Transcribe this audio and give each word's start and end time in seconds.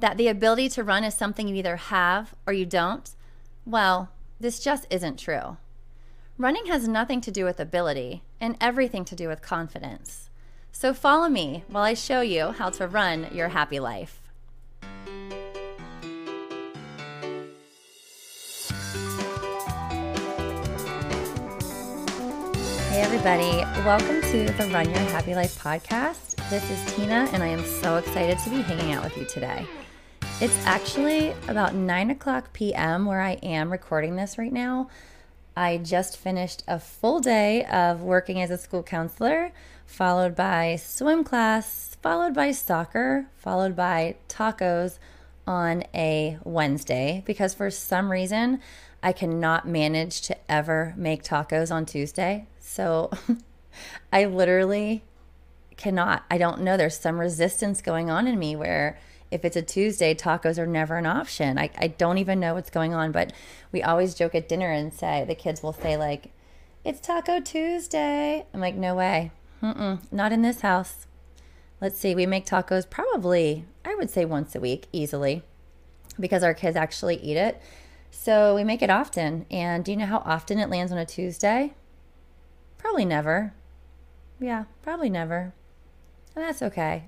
that 0.00 0.16
the 0.16 0.28
ability 0.28 0.66
to 0.70 0.82
run 0.82 1.04
is 1.04 1.14
something 1.14 1.46
you 1.46 1.54
either 1.54 1.76
have 1.76 2.34
or 2.46 2.54
you 2.54 2.64
don't, 2.64 3.10
well, 3.66 4.08
this 4.40 4.58
just 4.58 4.86
isn't 4.88 5.18
true. 5.18 5.58
Running 6.38 6.66
has 6.66 6.88
nothing 6.88 7.20
to 7.20 7.30
do 7.30 7.44
with 7.44 7.60
ability 7.60 8.22
and 8.40 8.56
everything 8.62 9.04
to 9.04 9.14
do 9.14 9.28
with 9.28 9.42
confidence. 9.42 10.30
So 10.72 10.94
follow 10.94 11.28
me 11.28 11.64
while 11.68 11.82
I 11.82 11.92
show 11.92 12.22
you 12.22 12.52
how 12.52 12.70
to 12.70 12.88
run 12.88 13.26
your 13.30 13.48
happy 13.48 13.78
life. 13.78 14.22
Hey, 22.88 23.02
everybody. 23.02 23.58
Welcome 23.84 24.22
to 24.22 24.46
the 24.46 24.70
Run 24.72 24.88
Your 24.88 24.98
Happy 25.10 25.34
Life 25.34 25.62
podcast. 25.62 26.36
This 26.48 26.70
is 26.70 26.94
Tina, 26.94 27.28
and 27.32 27.42
I 27.42 27.48
am 27.48 27.62
so 27.82 27.98
excited 27.98 28.38
to 28.38 28.50
be 28.50 28.62
hanging 28.62 28.92
out 28.92 29.04
with 29.04 29.18
you 29.18 29.26
today. 29.26 29.66
It's 30.40 30.56
actually 30.64 31.34
about 31.48 31.74
9 31.74 32.10
o'clock 32.10 32.54
p.m. 32.54 33.04
where 33.04 33.20
I 33.20 33.32
am 33.42 33.70
recording 33.70 34.16
this 34.16 34.38
right 34.38 34.50
now. 34.52 34.88
I 35.54 35.76
just 35.76 36.16
finished 36.16 36.62
a 36.66 36.80
full 36.80 37.20
day 37.20 37.66
of 37.66 38.00
working 38.00 38.40
as 38.40 38.50
a 38.50 38.56
school 38.56 38.82
counselor, 38.82 39.52
followed 39.84 40.34
by 40.34 40.76
swim 40.76 41.24
class, 41.24 41.94
followed 42.00 42.32
by 42.32 42.52
soccer, 42.52 43.26
followed 43.36 43.76
by 43.76 44.16
tacos 44.30 44.98
on 45.46 45.84
a 45.94 46.38
Wednesday 46.42 47.22
because 47.26 47.52
for 47.52 47.70
some 47.70 48.10
reason 48.10 48.60
I 49.02 49.12
cannot 49.12 49.68
manage 49.68 50.22
to 50.22 50.50
ever 50.50 50.94
make 50.96 51.22
tacos 51.22 51.70
on 51.70 51.84
Tuesday. 51.84 52.46
So 52.58 53.10
I 54.12 54.24
literally 54.24 55.04
cannot. 55.76 56.24
I 56.30 56.38
don't 56.38 56.62
know. 56.62 56.78
There's 56.78 56.98
some 56.98 57.20
resistance 57.20 57.82
going 57.82 58.08
on 58.08 58.26
in 58.26 58.38
me 58.38 58.56
where 58.56 58.98
if 59.30 59.44
it's 59.44 59.56
a 59.56 59.62
Tuesday, 59.62 60.14
tacos 60.14 60.58
are 60.58 60.66
never 60.66 60.96
an 60.96 61.06
option. 61.06 61.58
I, 61.58 61.70
I 61.78 61.88
don't 61.88 62.18
even 62.18 62.40
know 62.40 62.54
what's 62.54 62.70
going 62.70 62.94
on, 62.94 63.12
but 63.12 63.32
we 63.70 63.82
always 63.82 64.14
joke 64.14 64.34
at 64.34 64.48
dinner 64.48 64.70
and 64.70 64.92
say, 64.92 65.24
the 65.26 65.34
kids 65.34 65.62
will 65.62 65.72
say, 65.72 65.96
like, 65.96 66.32
it's 66.84 67.00
Taco 67.00 67.40
Tuesday. 67.40 68.44
I'm 68.52 68.60
like, 68.60 68.74
no 68.74 68.94
way. 68.94 69.30
Mm-mm, 69.62 70.00
not 70.10 70.32
in 70.32 70.42
this 70.42 70.62
house. 70.62 71.06
Let's 71.80 71.98
see, 71.98 72.14
we 72.14 72.26
make 72.26 72.44
tacos 72.44 72.88
probably, 72.88 73.66
I 73.84 73.94
would 73.94 74.10
say 74.10 74.24
once 74.24 74.54
a 74.54 74.60
week 74.60 74.86
easily 74.92 75.42
because 76.18 76.42
our 76.42 76.54
kids 76.54 76.76
actually 76.76 77.16
eat 77.16 77.36
it. 77.36 77.60
So 78.10 78.54
we 78.54 78.64
make 78.64 78.82
it 78.82 78.90
often. 78.90 79.46
And 79.50 79.84
do 79.84 79.92
you 79.92 79.96
know 79.96 80.06
how 80.06 80.22
often 80.24 80.58
it 80.58 80.68
lands 80.68 80.92
on 80.92 80.98
a 80.98 81.06
Tuesday? 81.06 81.74
Probably 82.78 83.04
never. 83.04 83.54
Yeah, 84.40 84.64
probably 84.82 85.08
never. 85.08 85.52
And 86.34 86.44
that's 86.44 86.62
okay 86.62 87.04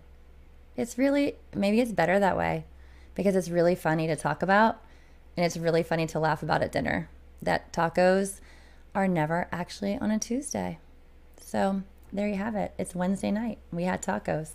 it's 0.77 0.99
really 0.99 1.37
maybe 1.55 1.81
it's 1.81 1.93
better 1.93 2.19
that 2.19 2.37
way 2.37 2.65
because 3.15 3.37
it's 3.37 3.49
really 3.49 3.75
funny 3.75 4.07
to 4.07 4.17
talk 4.17 4.43
about 4.43 4.81
and 5.37 5.45
it's 5.45 5.57
really 5.57 5.83
funny 5.83 6.07
to 6.07 6.19
laugh 6.19 6.43
about 6.43 6.63
at 6.63 6.73
dinner 6.73 7.09
that 7.41 7.73
tacos 7.73 8.41
are 8.95 9.09
never 9.09 9.49
actually 9.51 9.97
on 9.97 10.11
a 10.11 10.19
Tuesday. 10.19 10.79
So 11.41 11.83
there 12.13 12.29
you 12.29 12.37
have 12.37 12.55
it. 12.55 12.73
It's 12.79 12.95
Wednesday 12.95 13.31
night. 13.31 13.59
We 13.73 13.85
had 13.85 14.03
tacos 14.03 14.51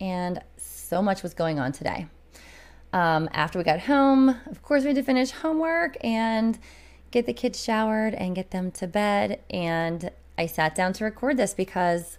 and 0.00 0.40
so 0.56 1.00
much 1.00 1.22
was 1.22 1.32
going 1.32 1.58
on 1.58 1.72
today. 1.72 2.06
Um, 2.92 3.28
after 3.32 3.58
we 3.58 3.64
got 3.64 3.80
home, 3.80 4.28
of 4.50 4.62
course, 4.62 4.82
we 4.82 4.88
had 4.88 4.96
to 4.96 5.02
finish 5.02 5.30
homework 5.30 5.96
and 6.04 6.58
get 7.10 7.24
the 7.24 7.32
kids 7.32 7.62
showered 7.62 8.14
and 8.14 8.34
get 8.34 8.50
them 8.50 8.70
to 8.72 8.86
bed. 8.86 9.40
And 9.48 10.10
I 10.36 10.46
sat 10.46 10.74
down 10.74 10.92
to 10.94 11.04
record 11.04 11.36
this 11.36 11.54
because 11.54 12.18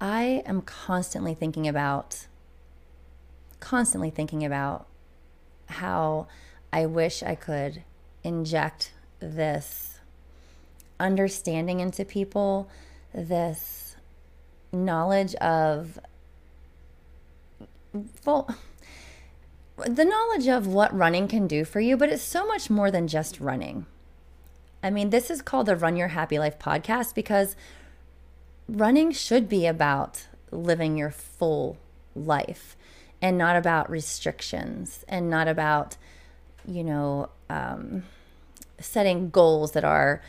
I 0.00 0.42
am 0.44 0.60
constantly 0.62 1.34
thinking 1.34 1.66
about, 1.66 2.26
constantly 3.60 4.10
thinking 4.10 4.44
about 4.44 4.86
how 5.66 6.26
I 6.72 6.86
wish 6.86 7.22
I 7.22 7.34
could 7.34 7.82
inject 8.22 8.92
this 9.20 10.00
understanding 11.00 11.80
into 11.80 12.04
people, 12.04 12.68
this 13.14 13.96
knowledge 14.72 15.34
of, 15.36 15.98
well, 18.24 18.54
the 19.86 20.04
knowledge 20.04 20.48
of 20.48 20.66
what 20.66 20.96
running 20.96 21.28
can 21.28 21.46
do 21.46 21.64
for 21.64 21.80
you, 21.80 21.96
but 21.96 22.08
it's 22.08 22.22
so 22.22 22.46
much 22.46 22.68
more 22.68 22.90
than 22.90 23.06
just 23.06 23.40
running. 23.40 23.86
I 24.82 24.90
mean, 24.90 25.10
this 25.10 25.30
is 25.30 25.42
called 25.42 25.66
the 25.66 25.76
Run 25.76 25.96
Your 25.96 26.08
Happy 26.08 26.38
Life 26.38 26.58
podcast 26.58 27.14
because 27.14 27.56
running 28.68 29.12
should 29.12 29.48
be 29.48 29.66
about 29.66 30.26
living 30.50 30.96
your 30.96 31.10
full 31.10 31.78
life 32.14 32.76
and 33.20 33.36
not 33.36 33.56
about 33.56 33.90
restrictions 33.90 35.04
and 35.08 35.28
not 35.28 35.48
about, 35.48 35.96
you 36.66 36.84
know, 36.84 37.28
um, 37.50 38.04
setting 38.78 39.30
goals 39.30 39.72
that 39.72 39.84
are 39.84 40.22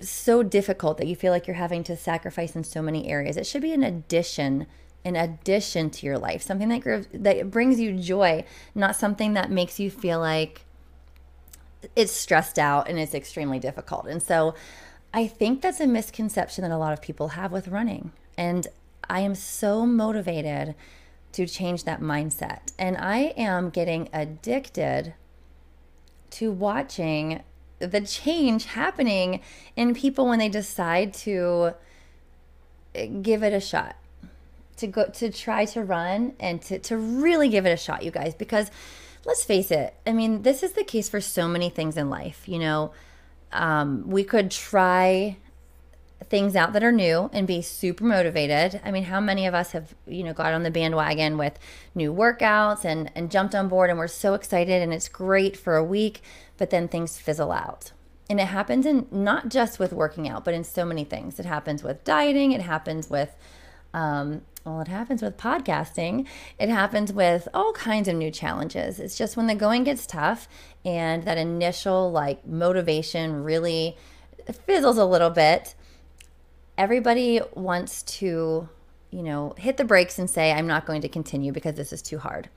so 0.00 0.42
difficult 0.42 0.98
that 0.98 1.06
you 1.06 1.16
feel 1.16 1.32
like 1.32 1.46
you're 1.46 1.56
having 1.56 1.84
to 1.84 1.96
sacrifice 1.96 2.56
in 2.56 2.64
so 2.64 2.82
many 2.82 3.08
areas. 3.08 3.36
It 3.36 3.46
should 3.46 3.62
be 3.62 3.72
an 3.72 3.82
addition, 3.82 4.66
an 5.04 5.16
addition 5.16 5.90
to 5.90 6.06
your 6.06 6.18
life, 6.18 6.42
something 6.42 6.68
that 6.68 6.80
grows, 6.80 7.06
that 7.12 7.50
brings 7.50 7.80
you 7.80 7.92
joy, 7.92 8.44
not 8.74 8.96
something 8.96 9.34
that 9.34 9.50
makes 9.50 9.78
you 9.78 9.90
feel 9.90 10.18
like 10.18 10.64
it's 11.96 12.12
stressed 12.12 12.58
out 12.58 12.88
and 12.88 12.98
it's 12.98 13.14
extremely 13.14 13.58
difficult. 13.58 14.06
And 14.06 14.22
so 14.22 14.54
I 15.12 15.26
think 15.26 15.62
that's 15.62 15.80
a 15.80 15.86
misconception 15.86 16.62
that 16.62 16.70
a 16.70 16.78
lot 16.78 16.92
of 16.92 17.02
people 17.02 17.28
have 17.28 17.52
with 17.52 17.68
running. 17.68 18.12
And 18.36 18.66
I 19.08 19.20
am 19.20 19.34
so 19.34 19.84
motivated 19.86 20.74
to 21.32 21.46
change 21.46 21.84
that 21.84 22.00
mindset. 22.00 22.72
And 22.78 22.96
I 22.96 23.34
am 23.36 23.70
getting 23.70 24.08
addicted 24.12 25.14
to 26.30 26.52
watching 26.52 27.42
the 27.78 28.00
change 28.02 28.66
happening 28.66 29.40
in 29.74 29.94
people 29.94 30.26
when 30.26 30.38
they 30.38 30.48
decide 30.48 31.14
to 31.14 31.74
give 33.22 33.42
it 33.42 33.52
a 33.52 33.60
shot 33.60 33.96
to 34.76 34.86
go 34.86 35.06
to 35.06 35.30
try 35.30 35.64
to 35.64 35.82
run 35.82 36.34
and 36.40 36.60
to, 36.62 36.78
to 36.78 36.96
really 36.96 37.48
give 37.48 37.66
it 37.66 37.70
a 37.70 37.76
shot 37.76 38.02
you 38.02 38.10
guys 38.10 38.34
because 38.34 38.70
let's 39.24 39.44
face 39.44 39.70
it 39.70 39.94
i 40.06 40.12
mean 40.12 40.42
this 40.42 40.62
is 40.62 40.72
the 40.72 40.82
case 40.82 41.08
for 41.08 41.20
so 41.20 41.46
many 41.46 41.70
things 41.70 41.96
in 41.96 42.10
life 42.10 42.48
you 42.48 42.58
know 42.58 42.90
um, 43.52 44.08
we 44.08 44.22
could 44.24 44.50
try 44.50 45.36
things 46.28 46.54
out 46.54 46.72
that 46.74 46.82
are 46.82 46.92
new 46.92 47.30
and 47.32 47.46
be 47.46 47.62
super 47.62 48.04
motivated. 48.04 48.80
I 48.84 48.90
mean, 48.90 49.04
how 49.04 49.20
many 49.20 49.46
of 49.46 49.54
us 49.54 49.72
have, 49.72 49.94
you 50.06 50.22
know, 50.22 50.32
got 50.32 50.52
on 50.52 50.62
the 50.62 50.70
bandwagon 50.70 51.38
with 51.38 51.58
new 51.94 52.12
workouts 52.12 52.84
and, 52.84 53.10
and 53.14 53.30
jumped 53.30 53.54
on 53.54 53.68
board 53.68 53.90
and 53.90 53.98
we're 53.98 54.08
so 54.08 54.34
excited 54.34 54.82
and 54.82 54.92
it's 54.92 55.08
great 55.08 55.56
for 55.56 55.76
a 55.76 55.84
week, 55.84 56.22
but 56.56 56.70
then 56.70 56.88
things 56.88 57.18
fizzle 57.18 57.52
out. 57.52 57.92
And 58.28 58.38
it 58.38 58.46
happens 58.46 58.86
in 58.86 59.06
not 59.10 59.48
just 59.48 59.78
with 59.78 59.92
working 59.92 60.28
out, 60.28 60.44
but 60.44 60.54
in 60.54 60.62
so 60.62 60.84
many 60.84 61.04
things. 61.04 61.40
It 61.40 61.46
happens 61.46 61.82
with 61.82 62.04
dieting, 62.04 62.52
it 62.52 62.62
happens 62.62 63.10
with 63.10 63.34
um, 63.92 64.42
well, 64.64 64.80
it 64.82 64.88
happens 64.88 65.22
with 65.22 65.38
podcasting. 65.38 66.26
It 66.58 66.68
happens 66.68 67.12
with 67.12 67.48
all 67.54 67.72
kinds 67.72 68.08
of 68.08 68.16
new 68.16 68.30
challenges. 68.30 69.00
It's 69.00 69.16
just 69.16 69.36
when 69.36 69.46
the 69.46 69.54
going 69.54 69.84
gets 69.84 70.06
tough 70.06 70.48
and 70.84 71.24
that 71.24 71.38
initial 71.38 72.12
like 72.12 72.46
motivation 72.46 73.42
really 73.42 73.96
fizzles 74.66 74.98
a 74.98 75.04
little 75.04 75.30
bit, 75.30 75.74
everybody 76.80 77.42
wants 77.54 78.02
to, 78.04 78.66
you 79.10 79.22
know, 79.22 79.54
hit 79.58 79.76
the 79.76 79.84
brakes 79.84 80.18
and 80.18 80.30
say, 80.30 80.50
I'm 80.50 80.66
not 80.66 80.86
going 80.86 81.02
to 81.02 81.10
continue 81.10 81.52
because 81.52 81.74
this 81.74 81.92
is 81.92 82.00
too 82.00 82.18
hard. 82.18 82.48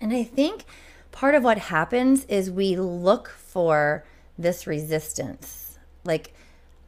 And 0.00 0.12
I 0.12 0.22
think 0.22 0.64
part 1.10 1.34
of 1.34 1.42
what 1.42 1.58
happens 1.58 2.24
is 2.26 2.48
we 2.48 2.76
look 2.76 3.28
for 3.28 4.04
this 4.38 4.68
resistance. 4.68 5.78
Like 6.04 6.32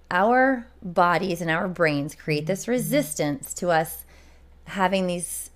our 0.09 0.69
bodies 0.81 1.41
and 1.41 1.51
our 1.51 1.67
brains 1.67 2.15
create 2.15 2.47
this 2.47 2.63
mm-hmm. 2.63 2.71
resistance 2.71 3.53
to 3.55 3.71
us 3.71 4.05
having 4.67 5.09
these 5.09 5.51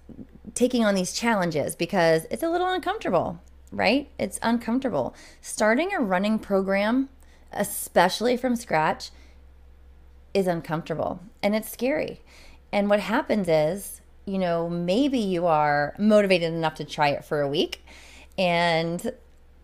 taking 0.55 0.85
on 0.85 0.97
these 0.97 1.13
challenges 1.13 1.77
because 1.77 2.27
it's 2.33 2.43
a 2.43 2.51
little 2.51 2.69
uncomfortable, 2.69 3.41
right? 3.71 4.09
It's 4.19 4.41
uncomfortable. 4.43 5.15
Starting 5.41 5.93
a 5.95 6.01
running 6.01 6.41
program, 6.41 7.11
especially 7.53 8.37
from 8.37 8.57
scratch, 8.57 9.11
is 10.37 10.47
uncomfortable 10.47 11.21
and 11.43 11.57
it's 11.57 11.71
scary. 11.71 12.21
And 12.71 12.91
what 12.91 13.01
happens 13.01 13.49
is, 13.49 14.03
you 14.27 14.39
know, 14.39 14.69
maybe 14.69 15.19
you 15.19 15.47
are 15.47 15.95
motivated 15.99 16.53
enough 16.53 16.75
to 16.75 16.85
try 16.85 17.09
it 17.09 17.25
for 17.25 17.41
a 17.41 17.49
week 17.49 17.85
and 18.37 19.13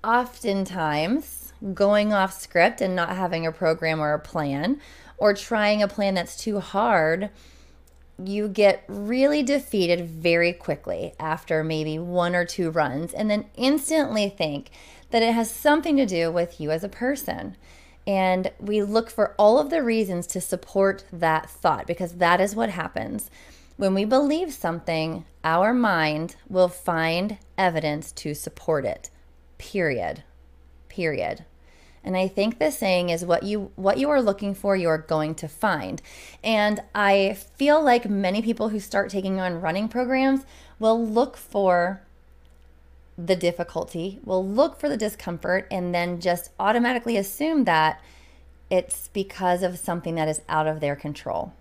oftentimes 0.03 1.53
going 1.75 2.13
off 2.13 2.33
script 2.33 2.81
and 2.81 2.97
not 2.97 3.11
having 3.11 3.47
a 3.47 3.53
program 3.53 4.01
or 4.01 4.15
a 4.15 4.19
plan, 4.19 4.81
or 5.17 5.35
trying 5.35 5.83
a 5.83 5.89
plan 5.89 6.15
that's 6.15 6.37
too 6.37 6.59
hard, 6.59 7.31
you 8.23 8.49
get 8.49 8.85
really 8.89 9.43
defeated 9.43 10.05
very 10.09 10.53
quickly 10.53 11.15
after 11.21 11.63
maybe 11.63 11.99
one 11.99 12.35
or 12.35 12.45
two 12.45 12.71
runs, 12.71 13.13
and 13.13 13.31
then 13.31 13.45
instantly 13.55 14.29
think 14.29 14.71
that 15.11 15.23
it 15.23 15.35
has 15.35 15.51
something 15.51 15.97
to 15.97 16.07
do 16.07 16.33
with 16.33 16.61
you 16.61 16.71
as 16.71 16.83
a 16.83 16.89
person. 16.89 17.57
And 18.07 18.51
we 18.59 18.83
look 18.83 19.11
for 19.11 19.35
all 19.39 19.59
of 19.59 19.71
the 19.71 19.83
reasons 19.83 20.27
to 20.29 20.41
support 20.41 21.05
that 21.13 21.49
thought 21.49 21.87
because 21.87 22.15
that 22.15 22.41
is 22.41 22.57
what 22.57 22.71
happens. 22.71 23.31
When 23.77 23.95
we 23.95 24.05
believe 24.05 24.53
something, 24.53 25.25
our 25.45 25.73
mind 25.73 26.37
will 26.49 26.69
find 26.69 27.39
evidence 27.57 28.13
to 28.13 28.35
support 28.35 28.85
it. 28.85 29.11
Period. 29.59 30.25
Period. 30.89 31.45
And 32.05 32.17
I 32.17 32.27
think 32.27 32.59
the 32.59 32.73
saying 32.73 33.11
is 33.11 33.25
what 33.25 33.45
you 33.45 33.71
what 33.77 33.99
you 33.99 34.11
are 34.11 34.21
looking 34.21 34.55
for, 34.55 34.75
you 34.75 34.89
are 34.89 34.99
going 34.99 35.35
to 35.37 35.49
find. 35.49 36.03
And 36.43 36.83
I 36.95 37.37
feel 37.57 37.83
like 37.83 38.11
many 38.11 38.43
people 38.43 38.71
who 38.71 38.81
start 38.81 39.11
taking 39.11 39.41
on 39.41 39.61
running 39.61 39.89
programs 39.89 40.45
will 40.79 41.05
look 41.07 41.37
for 41.37 42.03
the 43.19 43.37
difficulty, 43.37 44.19
will 44.25 44.47
look 44.47 44.79
for 44.79 44.88
the 44.88 44.97
discomfort, 44.97 45.67
and 45.70 45.94
then 45.94 46.20
just 46.20 46.50
automatically 46.59 47.17
assume 47.17 47.64
that 47.64 48.00
it's 48.70 49.09
because 49.09 49.62
of 49.62 49.79
something 49.79 50.14
that 50.14 50.29
is 50.29 50.41
out 50.49 50.67
of 50.67 50.81
their 50.81 50.97
control. 50.97 51.53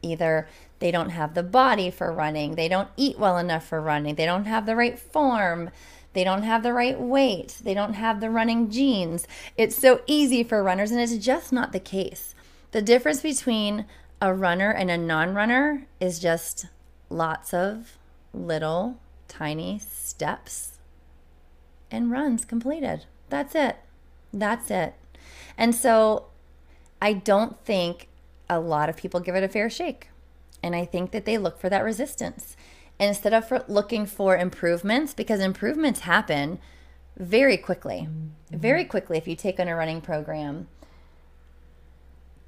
Either 0.00 0.48
they 0.78 0.90
don't 0.90 1.10
have 1.10 1.34
the 1.34 1.42
body 1.42 1.90
for 1.90 2.12
running, 2.12 2.54
they 2.54 2.68
don't 2.68 2.88
eat 2.96 3.18
well 3.18 3.38
enough 3.38 3.66
for 3.66 3.80
running, 3.80 4.14
they 4.14 4.24
don't 4.24 4.44
have 4.44 4.66
the 4.66 4.76
right 4.76 4.98
form, 4.98 5.70
they 6.12 6.24
don't 6.24 6.42
have 6.42 6.62
the 6.62 6.72
right 6.72 7.00
weight, 7.00 7.58
they 7.62 7.74
don't 7.74 7.94
have 7.94 8.20
the 8.20 8.30
running 8.30 8.70
genes. 8.70 9.26
It's 9.56 9.76
so 9.76 10.02
easy 10.06 10.44
for 10.44 10.62
runners, 10.62 10.90
and 10.90 11.00
it's 11.00 11.16
just 11.16 11.52
not 11.52 11.72
the 11.72 11.80
case. 11.80 12.34
The 12.70 12.82
difference 12.82 13.22
between 13.22 13.86
a 14.20 14.32
runner 14.32 14.70
and 14.70 14.90
a 14.90 14.96
non 14.96 15.34
runner 15.34 15.86
is 16.00 16.20
just 16.20 16.66
lots 17.10 17.52
of 17.52 17.98
little 18.32 18.98
tiny 19.28 19.78
steps 19.80 20.78
and 21.92 22.10
runs 22.10 22.44
completed. 22.44 23.04
That's 23.28 23.54
it. 23.54 23.76
That's 24.32 24.70
it. 24.70 24.94
And 25.56 25.74
so 25.74 26.26
I 27.00 27.12
don't 27.12 27.62
think 27.64 28.08
a 28.48 28.58
lot 28.58 28.88
of 28.88 28.96
people 28.96 29.20
give 29.20 29.34
it 29.34 29.44
a 29.44 29.48
fair 29.48 29.70
shake. 29.70 30.08
And 30.62 30.74
I 30.74 30.84
think 30.84 31.10
that 31.10 31.24
they 31.24 31.38
look 31.38 31.60
for 31.60 31.68
that 31.68 31.84
resistance. 31.84 32.56
And 32.98 33.08
instead 33.08 33.34
of 33.34 33.46
for 33.46 33.64
looking 33.68 34.06
for 34.06 34.36
improvements, 34.36 35.14
because 35.14 35.40
improvements 35.40 36.00
happen 36.00 36.58
very 37.16 37.56
quickly, 37.56 38.08
mm-hmm. 38.08 38.56
very 38.56 38.84
quickly 38.84 39.18
if 39.18 39.28
you 39.28 39.36
take 39.36 39.60
on 39.60 39.68
a 39.68 39.76
running 39.76 40.00
program 40.00 40.68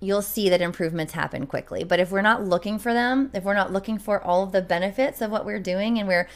you'll 0.04 0.22
see 0.22 0.48
that 0.48 0.60
improvements 0.60 1.14
happen 1.14 1.46
quickly. 1.46 1.82
But 1.82 1.98
if 1.98 2.10
we're 2.10 2.22
not 2.22 2.44
looking 2.44 2.78
for 2.78 2.92
them, 2.92 3.30
if 3.32 3.42
we're 3.42 3.54
not 3.54 3.72
looking 3.72 3.98
for 3.98 4.22
all 4.22 4.42
of 4.42 4.52
the 4.52 4.62
benefits 4.62 5.20
of 5.20 5.30
what 5.30 5.46
we're 5.46 5.60
doing 5.60 5.98
and 5.98 6.06
we're 6.06 6.28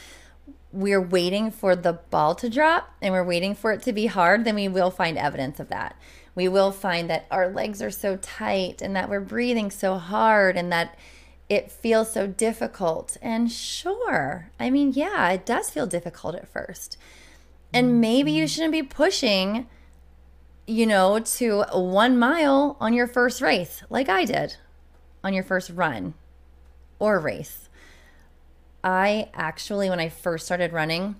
we're 0.71 1.01
waiting 1.01 1.49
for 1.51 1.75
the 1.75 1.93
ball 1.93 2.35
to 2.35 2.49
drop 2.49 2.93
and 3.01 3.13
we're 3.13 3.23
waiting 3.23 3.55
for 3.55 3.71
it 3.71 3.81
to 3.83 3.93
be 3.93 4.05
hard, 4.05 4.45
then 4.45 4.55
we 4.55 4.67
will 4.67 4.91
find 4.91 5.17
evidence 5.17 5.59
of 5.59 5.69
that. 5.69 5.95
We 6.35 6.47
will 6.47 6.71
find 6.71 7.09
that 7.09 7.25
our 7.31 7.49
legs 7.49 7.81
are 7.81 7.91
so 7.91 8.17
tight 8.17 8.81
and 8.81 8.95
that 8.95 9.09
we're 9.09 9.19
breathing 9.19 9.71
so 9.71 9.97
hard 9.97 10.55
and 10.55 10.71
that 10.71 10.95
it 11.49 11.71
feels 11.71 12.11
so 12.11 12.27
difficult. 12.27 13.17
And 13.21 13.51
sure, 13.51 14.51
I 14.59 14.69
mean, 14.69 14.93
yeah, 14.93 15.29
it 15.31 15.45
does 15.45 15.71
feel 15.71 15.87
difficult 15.87 16.35
at 16.35 16.47
first. 16.47 16.97
And 17.73 17.87
mm-hmm. 17.87 17.99
maybe 17.99 18.31
you 18.31 18.47
shouldn't 18.47 18.71
be 18.71 18.83
pushing, 18.83 19.67
you 20.67 20.85
know, 20.85 21.19
to 21.19 21.63
one 21.73 22.19
mile 22.19 22.77
on 22.79 22.93
your 22.93 23.07
first 23.07 23.41
race, 23.41 23.83
like 23.89 24.07
I 24.07 24.25
did 24.25 24.57
on 25.23 25.33
your 25.33 25.43
first 25.43 25.71
run 25.71 26.13
or 26.99 27.19
race. 27.19 27.68
I 28.83 29.29
actually, 29.33 29.89
when 29.89 29.99
I 29.99 30.09
first 30.09 30.45
started 30.45 30.73
running, 30.73 31.15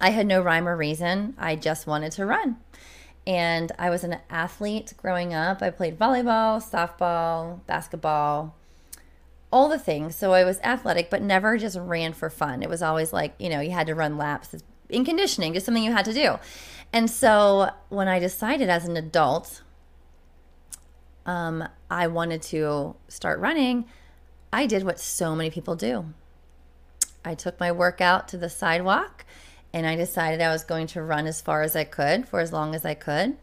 I 0.00 0.10
had 0.10 0.26
no 0.26 0.42
rhyme 0.42 0.68
or 0.68 0.76
reason. 0.76 1.34
I 1.38 1.56
just 1.56 1.86
wanted 1.86 2.12
to 2.12 2.26
run. 2.26 2.56
And 3.26 3.72
I 3.78 3.88
was 3.88 4.04
an 4.04 4.18
athlete 4.28 4.92
growing 4.96 5.32
up. 5.32 5.62
I 5.62 5.70
played 5.70 5.98
volleyball, 5.98 6.62
softball, 6.62 7.64
basketball, 7.66 8.54
all 9.50 9.68
the 9.68 9.78
things. 9.78 10.14
So 10.14 10.32
I 10.32 10.44
was 10.44 10.60
athletic, 10.60 11.08
but 11.08 11.22
never 11.22 11.56
just 11.56 11.78
ran 11.78 12.12
for 12.12 12.28
fun. 12.28 12.62
It 12.62 12.68
was 12.68 12.82
always 12.82 13.12
like, 13.12 13.34
you 13.38 13.48
know, 13.48 13.60
you 13.60 13.70
had 13.70 13.86
to 13.86 13.94
run 13.94 14.18
laps 14.18 14.54
in 14.90 15.04
conditioning, 15.04 15.54
just 15.54 15.64
something 15.64 15.82
you 15.82 15.92
had 15.92 16.04
to 16.04 16.12
do. 16.12 16.38
And 16.92 17.10
so 17.10 17.70
when 17.88 18.08
I 18.08 18.18
decided 18.18 18.68
as 18.68 18.86
an 18.86 18.96
adult, 18.96 19.62
um, 21.24 21.66
I 21.90 22.06
wanted 22.08 22.42
to 22.42 22.96
start 23.08 23.40
running, 23.40 23.86
I 24.52 24.66
did 24.66 24.84
what 24.84 25.00
so 25.00 25.34
many 25.34 25.50
people 25.50 25.76
do. 25.76 26.12
I 27.24 27.34
took 27.34 27.58
my 27.58 27.72
workout 27.72 28.28
to 28.28 28.36
the 28.36 28.50
sidewalk 28.50 29.24
and 29.72 29.86
I 29.86 29.96
decided 29.96 30.40
I 30.40 30.52
was 30.52 30.62
going 30.62 30.86
to 30.88 31.02
run 31.02 31.26
as 31.26 31.40
far 31.40 31.62
as 31.62 31.74
I 31.74 31.84
could 31.84 32.28
for 32.28 32.40
as 32.40 32.52
long 32.52 32.74
as 32.74 32.84
I 32.84 32.94
could. 32.94 33.36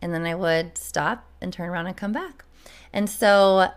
And 0.00 0.14
then 0.14 0.24
I 0.24 0.34
would 0.34 0.78
stop 0.78 1.26
and 1.40 1.52
turn 1.52 1.68
around 1.68 1.86
and 1.86 1.96
come 1.96 2.12
back. 2.12 2.44
And 2.92 3.08
so 3.08 3.70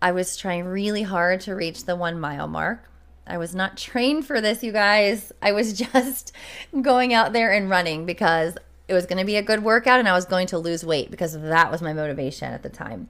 I 0.00 0.12
was 0.12 0.36
trying 0.36 0.66
really 0.66 1.02
hard 1.02 1.40
to 1.42 1.54
reach 1.54 1.84
the 1.84 1.96
one 1.96 2.20
mile 2.20 2.46
mark. 2.46 2.88
I 3.26 3.38
was 3.38 3.54
not 3.54 3.76
trained 3.78 4.26
for 4.26 4.40
this, 4.40 4.62
you 4.62 4.72
guys. 4.72 5.32
I 5.42 5.52
was 5.52 5.72
just 5.72 6.32
going 6.80 7.12
out 7.12 7.32
there 7.32 7.52
and 7.52 7.68
running 7.68 8.06
because 8.06 8.56
it 8.86 8.94
was 8.94 9.06
going 9.06 9.18
to 9.18 9.24
be 9.24 9.36
a 9.36 9.42
good 9.42 9.62
workout 9.62 9.98
and 9.98 10.08
I 10.08 10.12
was 10.12 10.24
going 10.24 10.46
to 10.48 10.58
lose 10.58 10.84
weight 10.84 11.10
because 11.10 11.38
that 11.38 11.70
was 11.70 11.82
my 11.82 11.92
motivation 11.92 12.52
at 12.52 12.62
the 12.62 12.70
time. 12.70 13.08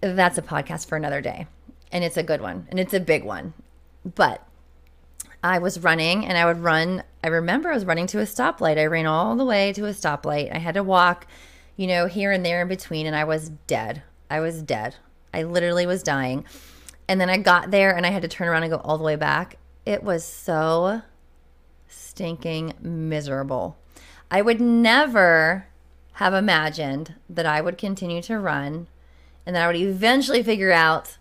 That's 0.00 0.38
a 0.38 0.42
podcast 0.42 0.86
for 0.86 0.96
another 0.96 1.20
day. 1.20 1.46
And 1.92 2.04
it's 2.04 2.16
a 2.16 2.22
good 2.22 2.40
one 2.40 2.66
and 2.70 2.80
it's 2.80 2.94
a 2.94 3.00
big 3.00 3.24
one. 3.24 3.54
But 4.04 4.46
I 5.42 5.58
was 5.58 5.80
running 5.80 6.26
and 6.26 6.36
I 6.36 6.44
would 6.44 6.58
run. 6.58 7.02
I 7.24 7.28
remember 7.28 7.70
I 7.70 7.74
was 7.74 7.86
running 7.86 8.06
to 8.08 8.20
a 8.20 8.24
stoplight. 8.24 8.78
I 8.78 8.86
ran 8.86 9.06
all 9.06 9.36
the 9.36 9.44
way 9.44 9.72
to 9.72 9.86
a 9.86 9.90
stoplight. 9.90 10.54
I 10.54 10.58
had 10.58 10.74
to 10.74 10.82
walk, 10.82 11.26
you 11.76 11.86
know, 11.86 12.06
here 12.06 12.30
and 12.30 12.44
there 12.44 12.62
in 12.62 12.68
between, 12.68 13.06
and 13.06 13.16
I 13.16 13.24
was 13.24 13.48
dead. 13.66 14.02
I 14.30 14.40
was 14.40 14.62
dead. 14.62 14.96
I 15.32 15.42
literally 15.42 15.86
was 15.86 16.02
dying. 16.02 16.44
And 17.08 17.20
then 17.20 17.30
I 17.30 17.38
got 17.38 17.70
there 17.70 17.96
and 17.96 18.06
I 18.06 18.10
had 18.10 18.22
to 18.22 18.28
turn 18.28 18.48
around 18.48 18.62
and 18.62 18.72
go 18.72 18.78
all 18.78 18.98
the 18.98 19.04
way 19.04 19.16
back. 19.16 19.56
It 19.86 20.02
was 20.02 20.24
so 20.24 21.02
stinking 21.88 22.74
miserable. 22.80 23.76
I 24.30 24.42
would 24.42 24.60
never 24.60 25.66
have 26.14 26.34
imagined 26.34 27.14
that 27.28 27.46
I 27.46 27.60
would 27.60 27.78
continue 27.78 28.22
to 28.22 28.38
run 28.38 28.88
and 29.46 29.56
that 29.56 29.64
I 29.64 29.66
would 29.66 29.76
eventually 29.76 30.42
figure 30.42 30.70
out 30.70 31.16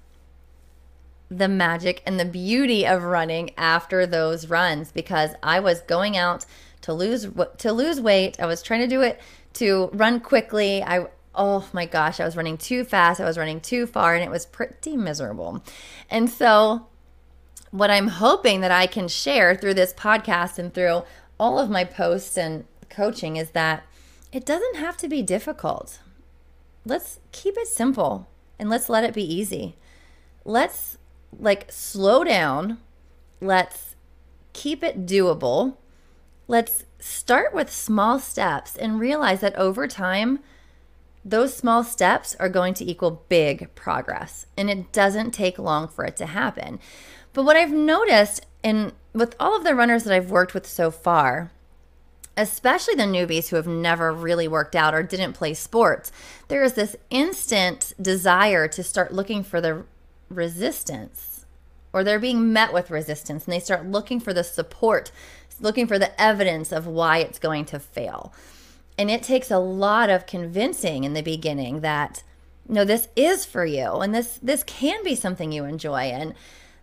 the 1.29 1.47
magic 1.47 2.01
and 2.05 2.19
the 2.19 2.25
beauty 2.25 2.85
of 2.85 3.03
running 3.03 3.51
after 3.57 4.05
those 4.05 4.47
runs 4.47 4.91
because 4.91 5.31
I 5.43 5.59
was 5.59 5.81
going 5.81 6.17
out 6.17 6.45
to 6.81 6.93
lose 6.93 7.27
to 7.57 7.71
lose 7.71 8.01
weight. 8.01 8.39
I 8.39 8.45
was 8.45 8.61
trying 8.61 8.81
to 8.81 8.87
do 8.87 9.01
it 9.01 9.19
to 9.53 9.89
run 9.93 10.19
quickly. 10.19 10.81
I 10.83 11.07
oh 11.35 11.67
my 11.71 11.85
gosh, 11.85 12.19
I 12.19 12.25
was 12.25 12.35
running 12.35 12.57
too 12.57 12.83
fast. 12.83 13.21
I 13.21 13.25
was 13.25 13.37
running 13.37 13.61
too 13.61 13.85
far 13.85 14.15
and 14.15 14.23
it 14.23 14.31
was 14.31 14.45
pretty 14.45 14.97
miserable. 14.97 15.63
And 16.09 16.29
so 16.29 16.87
what 17.71 17.91
I'm 17.91 18.07
hoping 18.07 18.61
that 18.61 18.71
I 18.71 18.87
can 18.87 19.07
share 19.07 19.55
through 19.55 19.75
this 19.75 19.93
podcast 19.93 20.57
and 20.57 20.73
through 20.73 21.03
all 21.39 21.59
of 21.59 21.69
my 21.69 21.83
posts 21.83 22.37
and 22.37 22.65
coaching 22.89 23.35
is 23.37 23.51
that 23.51 23.83
it 24.31 24.45
doesn't 24.45 24.77
have 24.77 24.97
to 24.97 25.07
be 25.07 25.21
difficult. 25.21 25.99
Let's 26.85 27.19
keep 27.31 27.55
it 27.57 27.67
simple 27.67 28.27
and 28.57 28.69
let's 28.69 28.89
let 28.89 29.03
it 29.03 29.13
be 29.13 29.23
easy. 29.23 29.75
Let's 30.43 30.97
like 31.37 31.71
slow 31.71 32.23
down. 32.23 32.79
Let's 33.41 33.95
keep 34.53 34.83
it 34.83 35.05
doable. 35.05 35.77
Let's 36.47 36.83
start 36.99 37.53
with 37.53 37.71
small 37.71 38.19
steps 38.19 38.75
and 38.75 38.99
realize 38.99 39.41
that 39.41 39.55
over 39.55 39.87
time, 39.87 40.39
those 41.23 41.55
small 41.55 41.83
steps 41.83 42.35
are 42.39 42.49
going 42.49 42.73
to 42.75 42.89
equal 42.89 43.23
big 43.29 43.73
progress. 43.75 44.45
And 44.57 44.69
it 44.69 44.91
doesn't 44.91 45.31
take 45.31 45.59
long 45.59 45.87
for 45.87 46.05
it 46.05 46.15
to 46.17 46.25
happen. 46.25 46.79
But 47.33 47.43
what 47.43 47.57
I've 47.57 47.71
noticed, 47.71 48.45
and 48.63 48.93
with 49.13 49.35
all 49.39 49.55
of 49.55 49.63
the 49.63 49.75
runners 49.75 50.03
that 50.03 50.13
I've 50.13 50.31
worked 50.31 50.53
with 50.53 50.65
so 50.65 50.91
far, 50.91 51.51
especially 52.35 52.95
the 52.95 53.03
newbies 53.03 53.49
who 53.49 53.57
have 53.57 53.67
never 53.67 54.13
really 54.13 54.47
worked 54.47 54.75
out 54.75 54.95
or 54.95 55.03
didn't 55.03 55.33
play 55.33 55.53
sports, 55.53 56.11
there 56.47 56.63
is 56.63 56.73
this 56.73 56.95
instant 57.09 57.93
desire 58.01 58.67
to 58.69 58.81
start 58.81 59.13
looking 59.13 59.43
for 59.43 59.59
the 59.61 59.83
resistance 60.29 61.45
or 61.93 62.03
they're 62.03 62.19
being 62.19 62.53
met 62.53 62.73
with 62.73 62.91
resistance 62.91 63.45
and 63.45 63.53
they 63.53 63.59
start 63.59 63.85
looking 63.85 64.19
for 64.19 64.33
the 64.33 64.43
support, 64.43 65.11
looking 65.59 65.87
for 65.87 65.99
the 65.99 66.19
evidence 66.21 66.71
of 66.71 66.87
why 66.87 67.17
it's 67.17 67.39
going 67.39 67.65
to 67.65 67.79
fail. 67.79 68.33
And 68.97 69.09
it 69.09 69.23
takes 69.23 69.49
a 69.49 69.59
lot 69.59 70.09
of 70.09 70.25
convincing 70.25 71.03
in 71.03 71.13
the 71.13 71.21
beginning 71.21 71.81
that 71.81 72.23
no 72.67 72.85
this 72.85 73.07
is 73.15 73.45
for 73.45 73.65
you 73.65 73.95
and 73.95 74.13
this 74.13 74.39
this 74.43 74.63
can 74.63 75.03
be 75.03 75.15
something 75.15 75.51
you 75.51 75.65
enjoy 75.65 76.01
and 76.01 76.35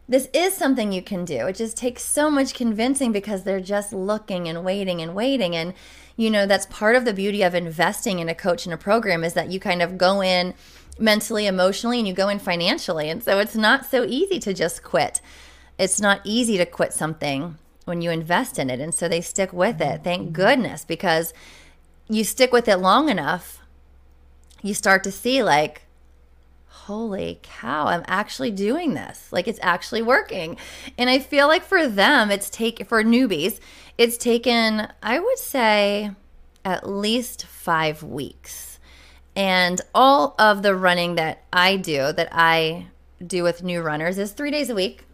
this 0.09 0.29
is 0.33 0.55
something 0.55 0.93
you 0.93 1.03
can 1.03 1.25
do. 1.25 1.47
It 1.47 1.57
just 1.57 1.77
takes 1.77 2.03
so 2.05 2.31
much 2.31 2.55
convincing 2.55 3.11
because 3.13 3.43
they're 3.43 3.61
just 3.61 3.93
looking 3.93 4.49
and 4.49 4.65
waiting 4.65 5.01
and 5.01 5.15
waiting 5.15 5.57
and 5.57 5.75
you 6.17 6.31
know, 6.31 6.47
that's 6.47 6.67
part 6.67 6.97
of 6.97 7.05
the 7.05 7.13
beauty 7.13 7.43
of 7.43 7.55
investing 7.55 8.21
in 8.21 8.29
a 8.29 8.35
coach 8.35 8.65
and 8.65 8.73
a 8.73 8.79
program 8.79 9.23
is 9.23 9.35
that 9.35 9.51
you 9.51 9.61
kind 9.61 9.83
of 9.83 9.99
go 9.99 10.23
in 10.23 10.55
mentally, 10.99 11.47
emotionally, 11.47 11.99
and 11.99 12.09
you 12.09 12.15
go 12.15 12.29
in 12.29 12.39
financially. 12.39 13.11
And 13.11 13.23
so 13.23 13.39
it's 13.39 13.57
not 13.57 13.85
so 13.87 14.05
easy 14.05 14.39
to 14.41 14.55
just 14.55 14.83
quit. 14.83 15.21
It's 15.79 16.01
not 16.01 16.21
easy 16.25 16.57
to 16.57 16.67
quit 16.67 16.93
something 16.93 17.59
when 17.85 18.03
you 18.03 18.11
invest 18.11 18.59
in 18.59 18.71
it. 18.71 18.81
And 18.81 18.95
so 18.95 19.09
they 19.09 19.21
stick 19.21 19.53
with 19.53 19.81
it. 19.81 20.03
Thank 20.03 20.23
mm-hmm. 20.23 20.33
goodness, 20.33 20.85
because 20.85 21.35
you 22.09 22.25
stick 22.25 22.53
with 22.53 22.69
it 22.69 22.79
long 22.79 23.09
enough, 23.09 23.61
you 24.63 24.75
start 24.75 25.05
to 25.05 25.13
see, 25.13 25.43
like, 25.43 25.83
holy 26.69 27.41
cow, 27.43 27.87
I'm 27.87 28.05
actually 28.07 28.53
doing 28.53 28.95
this. 28.95 29.33
Like, 29.33 29.49
it's 29.49 29.59
actually 29.61 30.03
working. 30.03 30.57
And 30.97 31.11
I 31.11 31.19
feel 31.19 31.49
like 31.49 31.65
for 31.65 31.87
them, 31.87 32.31
it's 32.31 32.49
take 32.49 32.87
for 32.87 33.03
newbies, 33.03 33.61
it's 33.99 34.17
taken, 34.17 34.89
I 35.03 35.19
would 35.19 35.39
say, 35.39 36.13
at 36.65 36.89
least 36.89 37.47
five 37.47 38.03
weeks. 38.03 38.76
And 39.37 39.81
all 39.95 40.35
of 40.39 40.63
the 40.63 40.75
running 40.75 41.17
that 41.17 41.43
I 41.53 41.77
do, 41.77 42.11
that 42.13 42.31
I 42.33 42.87
do 43.25 43.43
with 43.43 43.63
new 43.63 43.83
runners, 43.83 44.17
is 44.17 44.33
three 44.33 44.51
days 44.51 44.71
a 44.71 44.75
week. 44.75 45.05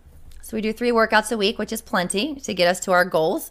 So 0.42 0.56
we 0.56 0.60
do 0.60 0.72
three 0.72 0.92
workouts 0.92 1.32
a 1.32 1.36
week, 1.36 1.58
which 1.58 1.72
is 1.72 1.82
plenty 1.82 2.36
to 2.36 2.54
get 2.54 2.68
us 2.68 2.78
to 2.80 2.92
our 2.92 3.04
goals. 3.04 3.50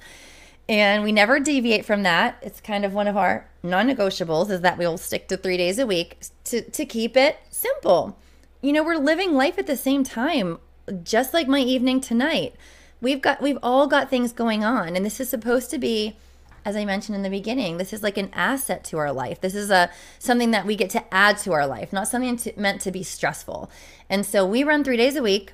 And 0.70 1.04
we 1.04 1.12
never 1.12 1.40
deviate 1.40 1.84
from 1.84 2.04
that. 2.04 2.38
It's 2.42 2.62
kind 2.62 2.86
of 2.86 2.94
one 2.94 3.08
of 3.08 3.18
our 3.18 3.48
non-negotiables 3.64 4.50
is 4.50 4.62
that 4.62 4.78
we 4.78 4.88
will 4.88 4.98
stick 4.98 5.28
to 5.28 5.36
3 5.36 5.58
days 5.58 5.78
a 5.78 5.86
week 5.86 6.20
to 6.46 6.62
to 6.62 6.86
keep 6.86 7.18
it 7.18 7.40
simple. 7.50 8.18
You 8.62 8.72
know, 8.72 8.84
we're 8.84 8.96
living 8.96 9.34
life 9.34 9.60
at 9.60 9.68
the 9.68 9.76
same 9.76 10.04
time, 10.04 10.60
just 11.04 11.34
like 11.34 11.48
my 11.48 11.60
evening 11.60 12.00
tonight. 12.00 12.56
We've 13.02 13.22
got 13.22 13.42
we've 13.42 13.58
all 13.62 13.88
got 13.88 14.10
things 14.10 14.32
going 14.32 14.64
on 14.64 14.96
and 14.96 15.06
this 15.06 15.20
is 15.20 15.28
supposed 15.28 15.72
to 15.72 15.78
be 15.78 16.16
as 16.64 16.76
I 16.76 16.86
mentioned 16.86 17.16
in 17.16 17.24
the 17.24 17.30
beginning, 17.30 17.78
this 17.78 17.94
is 17.94 18.04
like 18.04 18.18
an 18.18 18.30
asset 18.34 18.84
to 18.86 18.98
our 18.98 19.12
life. 19.12 19.42
This 19.42 19.56
is 19.56 19.72
a 19.72 19.90
something 20.20 20.52
that 20.52 20.66
we 20.66 20.76
get 20.76 20.90
to 20.92 21.14
add 21.14 21.38
to 21.40 21.54
our 21.54 21.66
life, 21.66 21.92
not 21.92 22.08
something 22.08 22.38
to, 22.38 22.54
meant 22.60 22.82
to 22.82 22.92
be 22.92 23.04
stressful. 23.04 23.72
And 24.10 24.26
so 24.26 24.46
we 24.46 24.64
run 24.64 24.84
3 24.84 24.98
days 24.98 25.16
a 25.16 25.24
week 25.24 25.54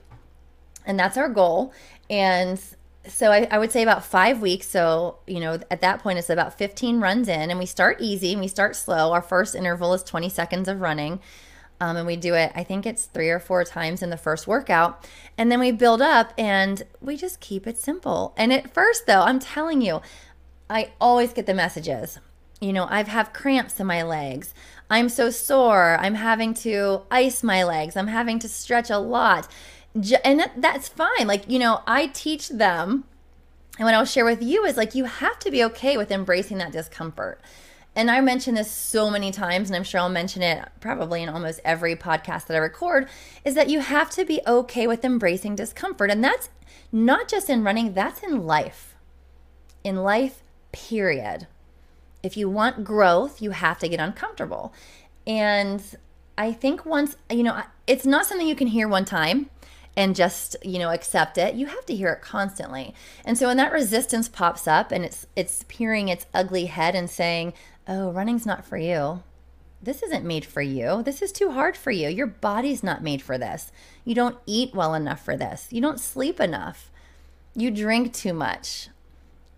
and 0.85 0.99
that's 0.99 1.17
our 1.17 1.29
goal. 1.29 1.73
And 2.09 2.59
so 3.07 3.31
I, 3.31 3.47
I, 3.51 3.57
would 3.57 3.71
say 3.71 3.83
about 3.83 4.03
five 4.03 4.41
weeks. 4.41 4.67
So, 4.67 5.19
you 5.27 5.39
know, 5.39 5.59
at 5.71 5.81
that 5.81 6.01
point, 6.01 6.19
it's 6.19 6.29
about 6.29 6.57
15 6.57 6.99
runs 6.99 7.27
in, 7.27 7.49
and 7.49 7.59
we 7.59 7.65
start 7.65 8.01
easy 8.01 8.33
and 8.33 8.41
we 8.41 8.47
start 8.47 8.75
slow. 8.75 9.13
Our 9.13 9.21
first 9.21 9.55
interval 9.55 9.93
is 9.93 10.03
20 10.03 10.29
seconds 10.29 10.67
of 10.67 10.81
running. 10.81 11.19
Um, 11.79 11.95
and 11.95 12.07
we 12.07 12.15
do 12.15 12.33
it, 12.33 12.51
I 12.55 12.63
think 12.63 12.87
it's 12.87 13.05
three 13.05 13.29
or 13.29 13.39
four 13.39 13.63
times 13.63 14.01
in 14.01 14.09
the 14.09 14.17
first 14.17 14.47
workout. 14.47 15.07
And 15.37 15.51
then 15.51 15.59
we 15.59 15.71
build 15.71 16.01
up 16.01 16.33
and 16.35 16.81
we 17.01 17.15
just 17.15 17.39
keep 17.39 17.67
it 17.67 17.77
simple. 17.77 18.33
And 18.35 18.51
at 18.51 18.73
first, 18.73 19.05
though, 19.05 19.21
I'm 19.21 19.37
telling 19.37 19.81
you, 19.81 20.01
I 20.69 20.91
always 20.99 21.33
get 21.33 21.45
the 21.45 21.53
messages. 21.53 22.19
You 22.59 22.73
know, 22.73 22.87
I've 22.89 23.07
have 23.07 23.33
cramps 23.33 23.79
in 23.79 23.87
my 23.87 24.01
legs. 24.03 24.53
I'm 24.89 25.09
so 25.09 25.29
sore. 25.29 25.97
I'm 25.99 26.15
having 26.15 26.53
to 26.55 27.03
ice 27.11 27.43
my 27.43 27.63
legs. 27.63 27.95
I'm 27.95 28.07
having 28.07 28.39
to 28.39 28.49
stretch 28.49 28.89
a 28.89 28.97
lot 28.97 29.47
and 30.23 30.39
that, 30.39 30.53
that's 30.57 30.87
fine. 30.87 31.27
Like, 31.27 31.49
you 31.49 31.59
know, 31.59 31.81
I 31.87 32.07
teach 32.07 32.49
them, 32.49 33.05
and 33.77 33.85
what 33.85 33.93
I'll 33.93 34.05
share 34.05 34.25
with 34.25 34.41
you 34.41 34.65
is 34.65 34.77
like, 34.77 34.95
you 34.95 35.05
have 35.05 35.39
to 35.39 35.51
be 35.51 35.63
okay 35.65 35.97
with 35.97 36.11
embracing 36.11 36.57
that 36.59 36.71
discomfort. 36.71 37.41
And 37.95 38.11
I 38.11 38.21
mention 38.21 38.53
this 38.53 38.69
so 38.69 39.09
many 39.09 39.31
times, 39.31 39.69
and 39.69 39.75
I'm 39.75 39.83
sure 39.83 39.99
I'll 39.99 40.09
mention 40.09 40.43
it 40.43 40.67
probably 40.79 41.23
in 41.23 41.29
almost 41.29 41.59
every 41.65 41.95
podcast 41.95 42.45
that 42.45 42.55
I 42.55 42.59
record, 42.59 43.07
is 43.43 43.55
that 43.55 43.69
you 43.69 43.79
have 43.79 44.11
to 44.11 44.25
be 44.25 44.41
okay 44.45 44.85
with 44.85 45.03
embracing 45.03 45.55
discomfort. 45.55 46.11
And 46.11 46.23
that's 46.23 46.49
not 46.91 47.27
just 47.27 47.49
in 47.49 47.63
running, 47.63 47.93
that's 47.93 48.21
in 48.21 48.45
life. 48.45 48.95
In 49.83 49.97
life, 49.97 50.43
period. 50.71 51.47
If 52.23 52.37
you 52.37 52.49
want 52.49 52.83
growth, 52.83 53.41
you 53.41 53.51
have 53.51 53.79
to 53.79 53.87
get 53.87 53.99
uncomfortable. 53.99 54.73
And 55.25 55.81
I 56.37 56.51
think 56.51 56.85
once, 56.85 57.15
you 57.29 57.43
know, 57.43 57.61
it's 57.85 58.05
not 58.05 58.25
something 58.25 58.47
you 58.47 58.55
can 58.55 58.67
hear 58.67 58.87
one 58.87 59.05
time 59.05 59.49
and 59.97 60.15
just 60.15 60.55
you 60.63 60.79
know 60.79 60.91
accept 60.91 61.37
it. 61.37 61.55
You 61.55 61.65
have 61.65 61.85
to 61.87 61.95
hear 61.95 62.09
it 62.09 62.21
constantly. 62.21 62.93
And 63.25 63.37
so 63.37 63.47
when 63.47 63.57
that 63.57 63.73
resistance 63.73 64.29
pops 64.29 64.67
up 64.67 64.91
and 64.91 65.03
it's 65.03 65.25
it's 65.35 65.65
peering 65.67 66.07
its 66.07 66.27
ugly 66.33 66.65
head 66.65 66.95
and 66.95 67.09
saying 67.09 67.53
oh 67.87 68.11
running's 68.11 68.45
not 68.45 68.63
for 68.63 68.77
you. 68.77 69.23
This 69.81 70.03
isn't 70.03 70.25
made 70.25 70.45
for 70.45 70.61
you. 70.61 71.03
This 71.03 71.21
is 71.21 71.31
too 71.31 71.51
hard 71.51 71.75
for 71.75 71.91
you. 71.91 72.09
Your 72.09 72.27
body's 72.27 72.83
not 72.83 73.03
made 73.03 73.21
for 73.21 73.37
this. 73.37 73.71
You 74.05 74.15
don't 74.15 74.37
eat 74.45 74.73
well 74.73 74.93
enough 74.93 75.23
for 75.23 75.35
this. 75.35 75.67
You 75.71 75.81
don't 75.81 75.99
sleep 75.99 76.39
enough. 76.39 76.91
You 77.55 77.71
drink 77.71 78.13
too 78.13 78.33
much 78.33 78.89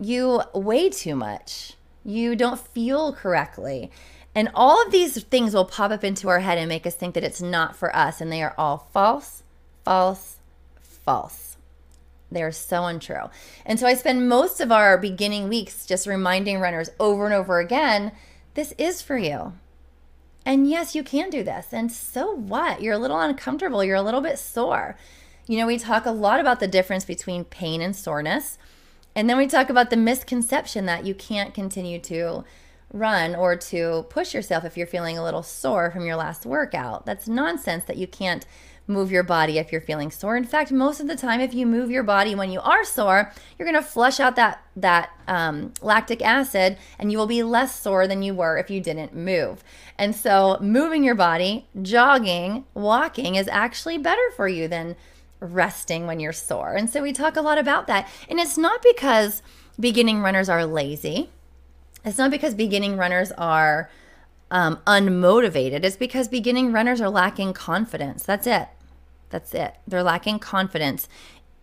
you 0.00 0.42
weigh 0.54 0.88
too 0.88 1.14
much 1.14 1.74
you 2.04 2.34
don't 2.34 2.58
feel 2.58 3.12
correctly 3.12 3.90
and 4.34 4.48
all 4.54 4.84
of 4.84 4.92
these 4.92 5.22
things 5.24 5.54
will 5.54 5.64
pop 5.64 5.90
up 5.90 6.04
into 6.04 6.28
our 6.28 6.40
head 6.40 6.56
and 6.56 6.68
make 6.68 6.86
us 6.86 6.94
think 6.94 7.14
that 7.14 7.24
it's 7.24 7.42
not 7.42 7.76
for 7.76 7.94
us 7.94 8.20
and 8.20 8.32
they 8.32 8.42
are 8.42 8.54
all 8.56 8.88
false 8.92 9.42
false, 9.84 10.36
false. 10.80 11.56
They're 12.30 12.52
so 12.52 12.84
untrue. 12.84 13.28
And 13.66 13.80
so 13.80 13.86
I 13.86 13.94
spend 13.94 14.28
most 14.28 14.60
of 14.60 14.70
our 14.70 14.96
beginning 14.96 15.48
weeks 15.48 15.84
just 15.84 16.06
reminding 16.06 16.60
runners 16.60 16.90
over 17.00 17.24
and 17.24 17.34
over 17.34 17.58
again 17.58 18.12
this 18.54 18.72
is 18.78 19.00
for 19.00 19.16
you. 19.16 19.54
And 20.44 20.68
yes, 20.68 20.94
you 20.94 21.02
can 21.02 21.30
do 21.30 21.42
this. 21.42 21.72
And 21.72 21.90
so 21.90 22.34
what? 22.34 22.82
You're 22.82 22.94
a 22.94 22.98
little 22.98 23.20
uncomfortable, 23.20 23.84
you're 23.84 23.96
a 23.96 24.02
little 24.02 24.20
bit 24.20 24.38
sore. 24.38 24.96
You 25.46 25.58
know, 25.58 25.66
we 25.66 25.78
talk 25.78 26.06
a 26.06 26.12
lot 26.12 26.40
about 26.40 26.60
the 26.60 26.68
difference 26.68 27.04
between 27.04 27.44
pain 27.44 27.80
and 27.80 27.94
soreness. 27.94 28.58
And 29.20 29.28
then 29.28 29.36
we 29.36 29.48
talk 29.48 29.68
about 29.68 29.90
the 29.90 29.98
misconception 29.98 30.86
that 30.86 31.04
you 31.04 31.14
can't 31.14 31.52
continue 31.52 31.98
to 31.98 32.42
run 32.90 33.34
or 33.34 33.54
to 33.54 34.06
push 34.08 34.32
yourself 34.32 34.64
if 34.64 34.78
you're 34.78 34.86
feeling 34.86 35.18
a 35.18 35.22
little 35.22 35.42
sore 35.42 35.90
from 35.90 36.06
your 36.06 36.16
last 36.16 36.46
workout. 36.46 37.04
That's 37.04 37.28
nonsense 37.28 37.84
that 37.84 37.98
you 37.98 38.06
can't 38.06 38.46
move 38.86 39.12
your 39.12 39.22
body 39.22 39.58
if 39.58 39.72
you're 39.72 39.82
feeling 39.82 40.10
sore. 40.10 40.38
In 40.38 40.44
fact, 40.44 40.72
most 40.72 41.00
of 41.00 41.06
the 41.06 41.16
time, 41.16 41.38
if 41.38 41.52
you 41.52 41.66
move 41.66 41.90
your 41.90 42.02
body 42.02 42.34
when 42.34 42.50
you 42.50 42.60
are 42.60 42.82
sore, 42.82 43.30
you're 43.58 43.70
going 43.70 43.80
to 43.80 43.86
flush 43.86 44.20
out 44.20 44.36
that 44.36 44.64
that 44.74 45.10
um, 45.28 45.74
lactic 45.82 46.22
acid, 46.22 46.78
and 46.98 47.12
you 47.12 47.18
will 47.18 47.26
be 47.26 47.42
less 47.42 47.78
sore 47.78 48.06
than 48.06 48.22
you 48.22 48.32
were 48.32 48.56
if 48.56 48.70
you 48.70 48.80
didn't 48.80 49.14
move. 49.14 49.62
And 49.98 50.16
so, 50.16 50.56
moving 50.62 51.04
your 51.04 51.14
body, 51.14 51.66
jogging, 51.82 52.64
walking 52.72 53.34
is 53.34 53.48
actually 53.48 53.98
better 53.98 54.30
for 54.34 54.48
you 54.48 54.66
than 54.66 54.96
resting 55.40 56.06
when 56.06 56.20
you're 56.20 56.32
sore. 56.32 56.74
And 56.74 56.88
so, 56.88 57.02
we 57.02 57.12
talk 57.12 57.36
a 57.36 57.42
lot 57.42 57.58
about 57.58 57.86
that. 57.86 58.08
And 58.28 58.38
it's 58.38 58.58
not 58.58 58.82
because 58.82 59.42
beginning 59.78 60.20
runners 60.20 60.48
are 60.48 60.64
lazy. 60.64 61.30
It's 62.04 62.18
not 62.18 62.30
because 62.30 62.54
beginning 62.54 62.96
runners 62.96 63.32
are 63.32 63.90
um, 64.50 64.78
unmotivated. 64.86 65.84
It's 65.84 65.96
because 65.96 66.28
beginning 66.28 66.72
runners 66.72 67.00
are 67.00 67.10
lacking 67.10 67.52
confidence. 67.52 68.22
That's 68.24 68.46
it. 68.46 68.68
That's 69.30 69.54
it. 69.54 69.76
They're 69.86 70.02
lacking 70.02 70.40
confidence. 70.40 71.08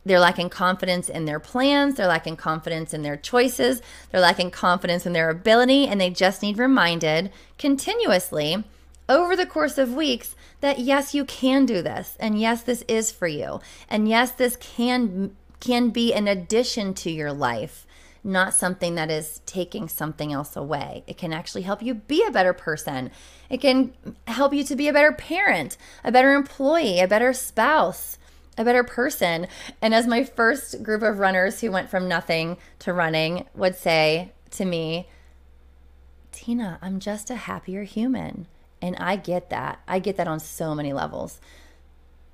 They're 0.06 0.20
lacking 0.20 0.50
confidence 0.50 1.10
in 1.10 1.26
their 1.26 1.40
plans. 1.40 1.96
They're 1.96 2.08
lacking 2.08 2.38
confidence 2.38 2.94
in 2.94 3.02
their 3.02 3.18
choices. 3.18 3.82
They're 4.10 4.22
lacking 4.22 4.52
confidence 4.52 5.06
in 5.06 5.12
their 5.12 5.30
ability. 5.30 5.86
And 5.88 6.00
they 6.00 6.10
just 6.10 6.42
need 6.42 6.58
reminded 6.58 7.32
continuously 7.58 8.64
over 9.10 9.36
the 9.36 9.46
course 9.46 9.78
of 9.78 9.94
weeks 9.94 10.36
that 10.62 10.80
yes, 10.80 11.14
you 11.14 11.26
can 11.26 11.66
do 11.66 11.82
this. 11.82 12.16
And 12.20 12.40
yes, 12.40 12.64
this 12.64 12.84
is 12.88 13.12
for 13.12 13.28
you. 13.28 13.62
And 13.90 14.08
yes, 14.08 14.32
this 14.32 14.56
can 14.56 15.36
can 15.60 15.90
be 15.90 16.14
an 16.14 16.28
addition 16.28 16.94
to 16.94 17.10
your 17.10 17.34
life 17.34 17.88
not 18.28 18.54
something 18.54 18.96
that 18.96 19.10
is 19.10 19.42
taking 19.46 19.88
something 19.88 20.34
else 20.34 20.56
away. 20.56 21.04
It 21.08 21.18
can 21.18 21.32
actually 21.32 21.62
help 21.62 21.82
you 21.82 21.94
be 21.94 22.26
a 22.26 22.32
better 22.32 22.54
person. 22.54 23.10
It 23.50 23.62
can 23.62 23.94
help 24.28 24.54
you 24.54 24.66
to 24.66 24.76
be 24.76 24.90
a 24.90 24.94
better 24.94 25.14
parent, 25.14 25.78
a 26.04 26.12
better 26.12 26.36
employee, 26.36 27.00
a 27.00 27.08
better 27.08 27.32
spouse, 27.32 28.18
a 28.58 28.66
better 28.66 28.84
person. 28.84 29.48
And 29.82 29.94
as 29.94 30.08
my 30.08 30.26
first 30.26 30.84
group 30.84 31.04
of 31.04 31.20
runners 31.20 31.62
who 31.62 31.72
went 31.72 31.90
from 31.90 32.10
nothing 32.10 32.58
to 32.80 32.92
running 32.92 33.46
would 33.56 33.78
say 33.78 34.34
to 34.52 34.66
me, 34.66 35.08
Tina, 36.34 36.80
I'm 36.82 37.00
just 37.00 37.30
a 37.30 37.36
happier 37.36 37.84
human. 37.84 38.48
And 38.82 38.96
I 38.98 39.16
get 39.16 39.50
that. 39.50 39.80
I 39.88 40.00
get 40.00 40.18
that 40.18 40.28
on 40.28 40.40
so 40.40 40.76
many 40.76 40.94
levels. 40.94 41.40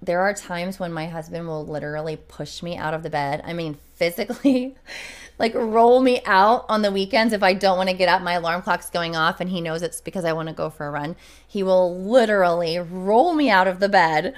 There 0.01 0.19
are 0.19 0.33
times 0.33 0.79
when 0.79 0.91
my 0.91 1.07
husband 1.07 1.47
will 1.47 1.65
literally 1.65 2.17
push 2.17 2.61
me 2.61 2.75
out 2.75 2.93
of 2.93 3.03
the 3.03 3.09
bed. 3.09 3.41
I 3.45 3.53
mean, 3.53 3.77
physically 3.95 4.75
like 5.39 5.53
roll 5.55 6.01
me 6.01 6.21
out 6.25 6.65
on 6.69 6.81
the 6.81 6.91
weekends 6.91 7.33
if 7.33 7.41
I 7.41 7.53
don't 7.53 7.77
want 7.77 7.89
to 7.89 7.95
get 7.95 8.09
up. 8.09 8.21
My 8.21 8.33
alarm 8.33 8.61
clock's 8.61 8.89
going 8.89 9.15
off 9.15 9.39
and 9.39 9.49
he 9.49 9.61
knows 9.61 9.81
it's 9.81 10.01
because 10.01 10.25
I 10.25 10.33
want 10.33 10.49
to 10.49 10.53
go 10.53 10.69
for 10.69 10.87
a 10.87 10.91
run. 10.91 11.15
He 11.47 11.63
will 11.63 11.97
literally 11.97 12.77
roll 12.79 13.33
me 13.33 13.49
out 13.49 13.67
of 13.67 13.79
the 13.79 13.89
bed 13.89 14.35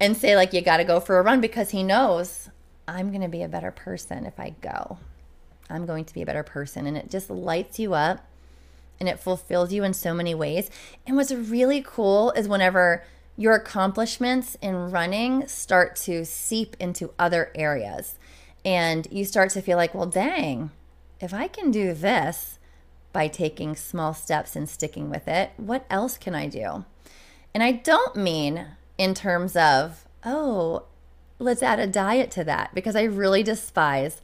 and 0.00 0.16
say, 0.16 0.36
like, 0.36 0.52
you 0.52 0.60
got 0.62 0.78
to 0.78 0.84
go 0.84 1.00
for 1.00 1.18
a 1.18 1.22
run 1.22 1.40
because 1.40 1.70
he 1.70 1.82
knows 1.82 2.50
I'm 2.88 3.10
going 3.10 3.22
to 3.22 3.28
be 3.28 3.42
a 3.42 3.48
better 3.48 3.70
person 3.70 4.26
if 4.26 4.38
I 4.38 4.54
go. 4.60 4.98
I'm 5.70 5.86
going 5.86 6.04
to 6.04 6.14
be 6.14 6.22
a 6.22 6.26
better 6.26 6.42
person. 6.42 6.86
And 6.86 6.96
it 6.96 7.10
just 7.10 7.30
lights 7.30 7.78
you 7.78 7.94
up 7.94 8.26
and 9.02 9.08
it 9.08 9.18
fulfills 9.18 9.72
you 9.72 9.82
in 9.82 9.92
so 9.92 10.14
many 10.14 10.32
ways. 10.32 10.70
And 11.04 11.16
what's 11.16 11.32
really 11.32 11.82
cool 11.84 12.30
is 12.36 12.46
whenever 12.46 13.02
your 13.36 13.54
accomplishments 13.54 14.56
in 14.62 14.92
running 14.92 15.48
start 15.48 15.96
to 15.96 16.24
seep 16.24 16.76
into 16.78 17.10
other 17.18 17.50
areas 17.56 18.14
and 18.64 19.08
you 19.10 19.24
start 19.24 19.50
to 19.50 19.60
feel 19.60 19.76
like, 19.76 19.92
well, 19.92 20.06
dang, 20.06 20.70
if 21.20 21.34
I 21.34 21.48
can 21.48 21.72
do 21.72 21.92
this, 21.92 22.60
by 23.12 23.26
taking 23.26 23.74
small 23.74 24.14
steps 24.14 24.54
and 24.54 24.68
sticking 24.68 25.10
with 25.10 25.26
it. 25.26 25.50
What 25.56 25.84
else 25.90 26.16
can 26.16 26.36
I 26.36 26.46
do? 26.46 26.84
And 27.52 27.60
I 27.60 27.72
don't 27.72 28.14
mean 28.14 28.68
in 28.96 29.14
terms 29.14 29.56
of, 29.56 30.06
oh, 30.24 30.84
let's 31.40 31.62
add 31.62 31.80
a 31.80 31.88
diet 31.88 32.30
to 32.30 32.44
that, 32.44 32.72
because 32.72 32.94
I 32.94 33.02
really 33.02 33.42
despise 33.42 34.22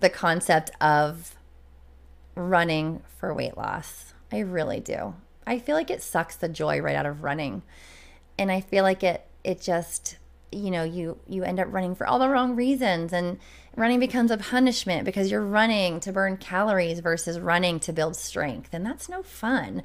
the 0.00 0.10
concept 0.10 0.70
of 0.82 1.34
running 2.34 3.02
for 3.16 3.32
weight 3.32 3.56
loss. 3.56 4.14
I 4.32 4.40
really 4.40 4.80
do. 4.80 5.14
I 5.46 5.58
feel 5.58 5.76
like 5.76 5.90
it 5.90 6.02
sucks 6.02 6.36
the 6.36 6.48
joy 6.48 6.80
right 6.80 6.96
out 6.96 7.06
of 7.06 7.22
running. 7.22 7.62
And 8.38 8.52
I 8.52 8.60
feel 8.60 8.84
like 8.84 9.02
it 9.02 9.24
it 9.44 9.60
just 9.60 10.16
you 10.52 10.70
know 10.70 10.82
you 10.82 11.18
you 11.26 11.42
end 11.42 11.60
up 11.60 11.68
running 11.70 11.94
for 11.94 12.06
all 12.06 12.18
the 12.18 12.28
wrong 12.28 12.56
reasons 12.56 13.12
and 13.12 13.38
running 13.76 14.00
becomes 14.00 14.30
a 14.30 14.36
punishment 14.36 15.04
because 15.04 15.30
you're 15.30 15.44
running 15.44 16.00
to 16.00 16.12
burn 16.12 16.36
calories 16.36 17.00
versus 17.00 17.38
running 17.38 17.78
to 17.78 17.92
build 17.92 18.16
strength 18.16 18.70
and 18.72 18.84
that's 18.84 19.08
no 19.08 19.22
fun 19.22 19.82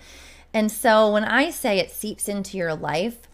and 0.53 0.71
so 0.71 1.11
when 1.11 1.25
i 1.25 1.49
say 1.49 1.79
it 1.79 1.91
seeps 1.91 2.29
into 2.29 2.57
your 2.57 2.73
life 2.73 3.27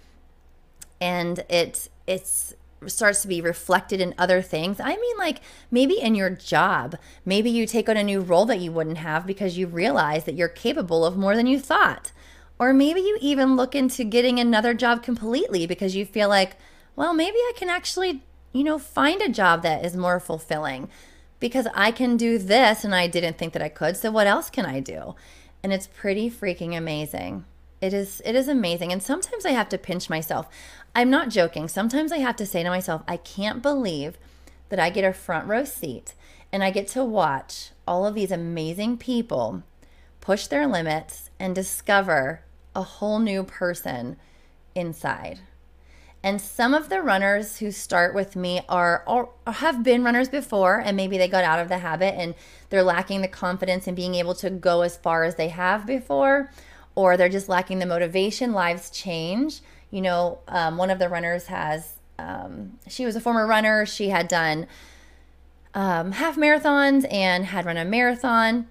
and 1.00 1.39
it 1.50 1.88
it's 2.08 2.56
starts 2.88 3.21
to 3.21 3.27
be 3.27 3.41
reflected 3.41 4.00
in 4.00 4.15
other 4.17 4.41
things. 4.41 4.79
I 4.79 4.95
mean, 4.95 5.17
like 5.17 5.41
maybe 5.69 6.00
in 6.00 6.15
your 6.15 6.29
job, 6.29 6.95
maybe 7.25 7.50
you 7.50 7.65
take 7.65 7.89
on 7.89 7.98
a 7.98 8.03
new 8.03 8.21
role 8.21 8.45
that 8.45 8.59
you 8.59 8.71
wouldn't 8.71 9.00
have 9.00 9.25
because 9.25 9.57
you 9.57 9.67
realize 9.67 10.24
that 10.25 10.36
you're 10.36 10.48
capable 10.48 11.05
of 11.05 11.17
more 11.17 11.36
than 11.36 11.48
you 11.48 11.59
thought. 11.59 12.12
Or 12.57 12.74
maybe 12.74 13.00
you 13.01 13.17
even 13.21 13.55
look 13.55 13.74
into 13.75 14.03
getting 14.03 14.39
another 14.39 14.74
job 14.74 15.01
completely 15.01 15.65
because 15.65 15.95
you 15.95 16.05
feel 16.05 16.27
like, 16.27 16.57
well, 16.95 17.13
maybe 17.13 17.38
I 17.38 17.53
can 17.55 17.69
actually, 17.69 18.24
you 18.51 18.63
know, 18.63 18.77
find 18.77 19.21
a 19.21 19.29
job 19.29 19.63
that 19.63 19.86
is 19.86 19.95
more 19.95 20.19
fulfilling 20.19 20.89
because 21.39 21.67
I 21.74 21.91
can 21.91 22.17
do 22.17 22.38
this 22.38 22.83
and 22.83 22.93
I 22.93 23.07
didn't 23.07 23.38
think 23.38 23.53
that 23.53 23.62
I 23.62 23.69
could. 23.69 23.95
So 23.95 24.12
what 24.12 24.27
else 24.27 24.50
can 24.50 24.65
I 24.65 24.81
do? 24.81 25.15
And 25.63 25.71
it's 25.71 25.88
pretty 25.88 26.29
freaking 26.29 26.77
amazing. 26.77 27.45
It 27.81 27.93
is 27.93 28.21
it 28.25 28.36
is 28.36 28.48
amazing. 28.48 28.91
And 28.91 29.01
sometimes 29.01 29.45
I 29.45 29.51
have 29.51 29.69
to 29.69 29.77
pinch 29.77 30.09
myself. 30.09 30.48
I'm 30.95 31.09
not 31.09 31.29
joking. 31.29 31.67
Sometimes 31.67 32.12
I 32.12 32.17
have 32.17 32.36
to 32.38 32.45
say 32.45 32.63
to 32.63 32.69
myself, 32.69 33.03
I 33.07 33.17
can't 33.17 33.62
believe 33.62 34.17
that 34.69 34.79
I 34.79 34.89
get 34.89 35.05
a 35.05 35.13
front 35.13 35.48
row 35.48 35.63
seat 35.63 36.13
and 36.51 36.63
I 36.63 36.71
get 36.71 36.88
to 36.89 37.03
watch 37.03 37.71
all 37.88 38.05
of 38.05 38.15
these 38.15 38.31
amazing 38.31 38.98
people 38.98 39.63
push 40.21 40.48
their 40.48 40.67
limits 40.67 41.29
and 41.39 41.55
discover 41.55 42.41
a 42.75 42.83
whole 42.83 43.19
new 43.19 43.43
person 43.43 44.17
inside. 44.75 45.39
And 46.21 46.41
some 46.41 46.74
of 46.74 46.89
the 46.89 47.01
runners 47.01 47.59
who 47.59 47.71
start 47.71 48.13
with 48.13 48.36
me 48.36 48.62
are 48.67 49.03
or 49.07 49.29
have 49.48 49.83
been 49.83 50.03
runners 50.03 50.27
before 50.27 50.79
and 50.79 50.98
maybe 50.98 51.17
they 51.17 51.29
got 51.29 51.45
out 51.45 51.59
of 51.59 51.69
the 51.69 51.77
habit 51.77 52.15
and 52.15 52.36
they're 52.69 52.83
lacking 52.83 53.21
the 53.21 53.29
confidence 53.29 53.88
in 53.88 53.95
being 53.95 54.15
able 54.15 54.36
to 54.36 54.50
go 54.50 54.81
as 54.81 54.98
far 54.98 55.24
as 55.24 55.36
they 55.36 55.48
have 55.48 55.86
before 55.86 56.51
or 57.00 57.15
they're 57.15 57.29
just 57.29 57.48
lacking 57.48 57.79
the 57.79 57.86
motivation. 57.86 58.51
Lives 58.51 58.89
change. 58.89 59.62
You 59.89 60.01
know, 60.01 60.39
um, 60.50 60.75
one 60.75 60.89
of 60.89 61.00
the 61.00 61.08
runners 61.08 61.46
has 61.46 61.94
um, 62.18 62.77
she 62.88 63.06
was 63.06 63.15
a 63.15 63.22
former 63.22 63.48
runner. 63.48 63.86
She 63.86 64.10
had 64.10 64.27
done 64.27 64.68
um, 65.74 66.12
half 66.12 66.36
marathons 66.36 67.12
and 67.12 67.46
had 67.46 67.65
run 67.65 67.77
a 67.77 67.86
marathon 67.86 68.68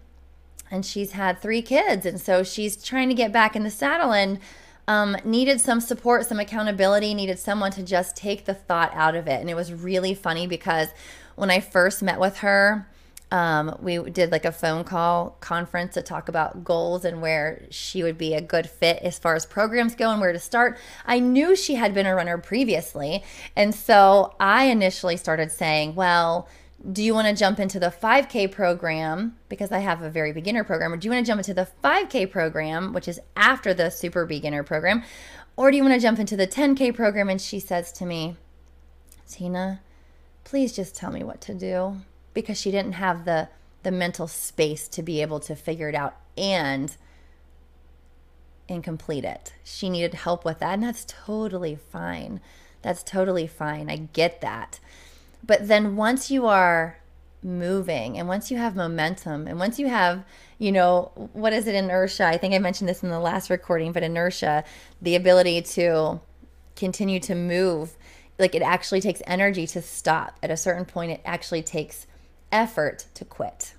and 0.71 0.85
she's 0.85 1.13
had 1.13 1.41
three 1.41 1.63
kids 1.63 2.05
and 2.05 2.21
so 2.21 2.43
she's 2.43 2.77
trying 2.77 3.09
to 3.09 3.15
get 3.15 3.33
back 3.33 3.57
in 3.57 3.63
the 3.63 3.71
saddle 3.71 4.13
and 4.13 4.39
um, 4.87 5.17
needed 5.25 5.61
some 5.61 5.81
support 5.81 6.27
some 6.27 6.41
accountability 6.41 7.15
needed 7.15 7.39
someone 7.39 7.71
to 7.71 7.83
just 7.83 8.17
take 8.17 8.45
the 8.45 8.53
thought 8.53 8.91
out 8.95 9.15
of 9.15 9.29
it 9.29 9.41
and 9.41 9.49
it 9.49 9.55
was 9.55 9.73
really 9.73 10.13
funny 10.13 10.47
because 10.47 10.89
when 11.37 11.51
i 11.51 11.61
first 11.61 12.03
met 12.03 12.19
with 12.19 12.39
her 12.39 12.89
um, 13.31 13.77
we 13.81 13.99
did 14.11 14.33
like 14.33 14.45
a 14.45 14.53
phone 14.53 14.85
call 14.85 15.37
conference 15.41 15.95
to 15.95 16.03
talk 16.03 16.29
about 16.29 16.65
goals 16.65 17.05
and 17.05 17.21
where 17.21 17.67
she 17.71 18.03
would 18.03 18.17
be 18.17 18.35
a 18.35 18.41
good 18.41 18.69
fit 18.69 18.99
as 19.03 19.19
far 19.19 19.35
as 19.35 19.45
programs 19.45 19.95
go 19.95 20.11
and 20.11 20.21
where 20.21 20.33
to 20.33 20.39
start. 20.39 20.79
I 21.05 21.21
knew 21.21 21.55
she 21.55 21.75
had 21.75 21.93
been 21.93 22.07
a 22.07 22.15
runner 22.15 22.39
previously. 22.39 23.23
And 23.55 23.75
so 23.75 24.35
I 24.41 24.65
initially 24.65 25.19
started 25.19 25.53
saying, 25.53 25.95
well, 25.95 26.49
do 26.93 27.03
you 27.03 27.13
want 27.13 27.27
to 27.29 27.35
jump 27.35 27.59
into 27.59 27.79
the 27.79 27.89
5K 27.89 28.51
program? 28.51 29.37
Because 29.49 29.73
I 29.73 29.81
have 29.81 30.01
a 30.01 30.09
very 30.09 30.33
beginner 30.33 30.65
program. 30.65 30.93
Or 30.93 30.97
do 30.97 31.07
you 31.07 31.13
want 31.13 31.27
to 31.27 31.29
jump 31.29 31.41
into 31.41 31.55
the 31.55 31.69
5K 31.85 32.31
program, 32.31 32.93
which 32.93 33.09
is 33.09 33.21
after 33.37 33.75
the 33.75 33.91
super 33.91 34.25
beginner 34.25 34.63
program? 34.63 35.03
Or 35.57 35.71
do 35.71 35.77
you 35.77 35.83
want 35.83 35.95
to 35.95 36.01
jump 36.01 36.19
into 36.19 36.37
the 36.37 36.47
10K 36.47 36.95
program? 36.95 37.29
And 37.29 37.41
she 37.41 37.59
says 37.59 37.91
to 37.93 38.07
me, 38.07 38.37
Tina, 39.29 39.81
please 40.45 40.73
just 40.75 40.95
tell 40.95 41.11
me 41.11 41.25
what 41.25 41.41
to 41.43 41.55
do. 41.55 41.97
Because 42.41 42.61
she 42.61 42.71
didn't 42.71 42.93
have 42.93 43.25
the, 43.25 43.49
the 43.83 43.91
mental 43.91 44.29
space 44.29 44.87
to 44.89 45.03
be 45.03 45.21
able 45.23 45.41
to 45.41 45.57
figure 45.57 45.89
it 45.89 45.95
out 45.95 46.17
and 46.37 46.97
and 48.69 48.85
complete 48.85 49.25
it. 49.25 49.55
She 49.65 49.89
needed 49.89 50.15
help 50.15 50.45
with 50.45 50.59
that, 50.59 50.75
and 50.75 50.83
that's 50.83 51.05
totally 51.05 51.75
fine. 51.91 52.41
That's 52.83 53.03
totally 53.03 53.47
fine. 53.47 53.91
I 53.91 53.97
get 54.13 54.41
that. 54.41 54.79
But 55.45 55.67
then 55.67 55.97
once 55.97 56.31
you 56.31 56.47
are 56.47 56.99
moving 57.43 58.19
and 58.19 58.29
once 58.29 58.51
you 58.51 58.57
have 58.57 58.75
momentum 58.75 59.47
and 59.47 59.61
once 59.61 59.79
you 59.79 59.87
have 59.87 60.25
you 60.59 60.73
know 60.73 61.13
what 61.33 61.53
is 61.53 61.69
it 61.69 61.75
inertia 61.75 62.27
i 62.27 62.37
think 62.37 62.53
i 62.53 62.59
mentioned 62.59 62.89
this 62.89 63.05
in 63.05 63.11
the 63.11 63.21
last 63.21 63.49
recording 63.49 63.93
but 63.93 64.03
inertia 64.03 64.65
the 65.01 65.15
ability 65.15 65.63
to 65.63 66.21
continue 66.75 67.21
to 67.21 67.37
move 67.37 67.97
like 68.41 68.57
it 68.57 68.63
actually 68.63 69.01
takes 69.01 69.23
energy 69.25 69.69
to 69.69 69.81
stop 69.81 70.37
at 70.43 70.51
a 70.51 70.57
certain 70.57 70.85
point 70.85 71.13
it 71.13 71.21
actually 71.25 71.63
takes 71.63 72.08
effort 72.53 73.07
to 73.15 73.25
quit. 73.25 73.75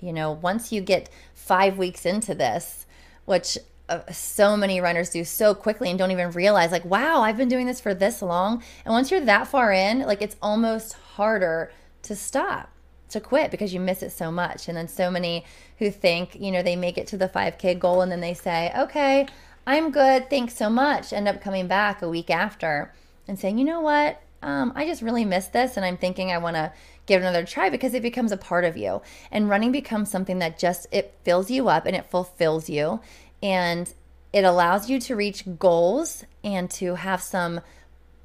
You 0.00 0.12
know 0.12 0.32
once 0.32 0.72
you 0.72 0.80
get 0.80 1.08
5 1.34 1.78
weeks 1.78 2.06
into 2.06 2.34
this 2.34 2.86
which 3.24 3.58
uh, 3.88 4.00
so 4.12 4.56
many 4.56 4.80
runners 4.80 5.10
do 5.10 5.24
so 5.24 5.54
quickly 5.54 5.90
and 5.90 5.98
don't 5.98 6.10
even 6.10 6.30
realize 6.30 6.70
like 6.70 6.84
wow 6.84 7.22
i've 7.22 7.36
been 7.36 7.48
doing 7.48 7.66
this 7.66 7.80
for 7.80 7.94
this 7.94 8.22
long. 8.22 8.62
And 8.84 8.92
once 8.92 9.10
you're 9.10 9.20
that 9.20 9.48
far 9.48 9.72
in 9.72 10.00
like 10.00 10.22
it's 10.22 10.36
almost 10.40 10.92
harder 10.92 11.72
to 12.02 12.14
stop 12.14 12.70
to 13.10 13.20
quit 13.20 13.50
because 13.50 13.72
you 13.72 13.80
miss 13.80 14.02
it 14.02 14.10
so 14.10 14.30
much. 14.30 14.68
And 14.68 14.76
then 14.76 14.86
so 14.86 15.10
many 15.10 15.44
who 15.78 15.90
think 15.90 16.36
you 16.38 16.50
know 16.50 16.62
they 16.62 16.76
make 16.76 16.98
it 16.98 17.06
to 17.08 17.16
the 17.16 17.28
5k 17.28 17.78
goal 17.78 18.02
and 18.02 18.10
then 18.10 18.20
they 18.20 18.34
say 18.34 18.72
okay 18.76 19.26
i'm 19.66 19.90
good 19.90 20.28
thanks 20.28 20.54
so 20.54 20.68
much 20.68 21.12
end 21.12 21.28
up 21.28 21.40
coming 21.40 21.66
back 21.66 22.02
a 22.02 22.08
week 22.08 22.30
after 22.30 22.92
and 23.26 23.38
saying 23.38 23.58
you 23.58 23.64
know 23.64 23.80
what? 23.80 24.20
Um, 24.40 24.72
i 24.76 24.86
just 24.86 25.02
really 25.02 25.24
missed 25.24 25.52
this 25.52 25.76
and 25.76 25.84
i'm 25.84 25.96
thinking 25.96 26.30
i 26.30 26.38
want 26.38 26.56
to 26.56 26.72
give 27.08 27.22
another 27.22 27.44
try 27.44 27.70
because 27.70 27.94
it 27.94 28.02
becomes 28.02 28.30
a 28.30 28.36
part 28.36 28.64
of 28.64 28.76
you. 28.76 29.02
And 29.32 29.48
running 29.48 29.72
becomes 29.72 30.10
something 30.10 30.38
that 30.38 30.58
just 30.58 30.86
it 30.92 31.14
fills 31.24 31.50
you 31.50 31.68
up 31.68 31.86
and 31.86 31.96
it 31.96 32.08
fulfills 32.08 32.68
you. 32.68 33.00
And 33.42 33.92
it 34.32 34.44
allows 34.44 34.88
you 34.88 35.00
to 35.00 35.16
reach 35.16 35.44
goals 35.58 36.24
and 36.44 36.70
to 36.72 36.94
have 36.94 37.22
some 37.22 37.62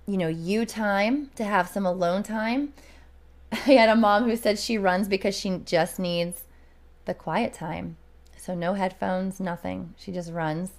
you 0.06 0.18
know 0.18 0.28
you 0.28 0.66
time 0.66 1.32
to 1.36 1.44
have 1.44 1.68
some 1.68 1.86
alone 1.86 2.22
time. 2.22 2.74
I 3.52 3.56
had 3.56 3.90
a 3.90 3.96
mom 3.96 4.26
who 4.26 4.36
said 4.36 4.60
she 4.60 4.78
runs 4.78 5.08
because 5.08 5.36
she 5.36 5.58
just 5.66 5.98
needs 5.98 6.44
the 7.06 7.14
quiet 7.14 7.54
time. 7.54 7.98
So 8.38 8.54
no 8.54 8.74
headphones 8.74 9.40
nothing. 9.40 9.94
She 9.98 10.12
just 10.12 10.32
runs 10.32 10.72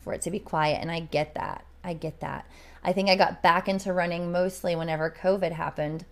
for 0.00 0.14
it 0.14 0.22
to 0.22 0.30
be 0.30 0.38
quiet. 0.38 0.78
And 0.80 0.90
i 0.90 1.00
get 1.00 1.34
that. 1.34 1.66
I 1.84 1.92
get 1.92 2.20
that. 2.20 2.46
I 2.82 2.94
think 2.94 3.10
i 3.10 3.16
got 3.16 3.42
back 3.42 3.68
into 3.68 3.92
running 3.92 4.32
mostly 4.32 4.74
whenever 4.74 5.10
covid 5.10 5.52
happened 5.52 6.04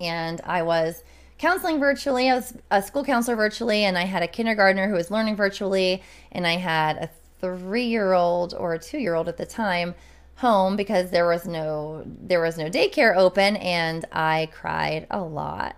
and 0.00 0.40
i 0.44 0.62
was 0.62 1.02
counseling 1.38 1.78
virtually. 1.78 2.30
I 2.30 2.34
was 2.34 2.54
a 2.70 2.82
school 2.82 3.04
counselor 3.04 3.36
virtually, 3.36 3.84
and 3.84 3.98
I 3.98 4.04
had 4.04 4.22
a 4.22 4.28
kindergartner 4.28 4.88
who 4.88 4.94
was 4.94 5.10
learning 5.10 5.36
virtually, 5.36 6.02
and 6.32 6.46
I 6.46 6.56
had 6.56 6.96
a 6.96 7.10
three 7.40 7.86
year 7.86 8.12
old 8.12 8.54
or 8.54 8.74
a 8.74 8.78
two 8.78 8.98
year 8.98 9.14
old 9.14 9.28
at 9.28 9.36
the 9.36 9.46
time 9.46 9.94
home 10.36 10.76
because 10.76 11.10
there 11.10 11.26
was 11.26 11.46
no 11.46 12.02
there 12.06 12.40
was 12.40 12.58
no 12.58 12.68
daycare 12.68 13.16
open 13.16 13.56
and 13.56 14.04
I 14.12 14.50
cried 14.52 15.06
a 15.10 15.20
lot. 15.20 15.76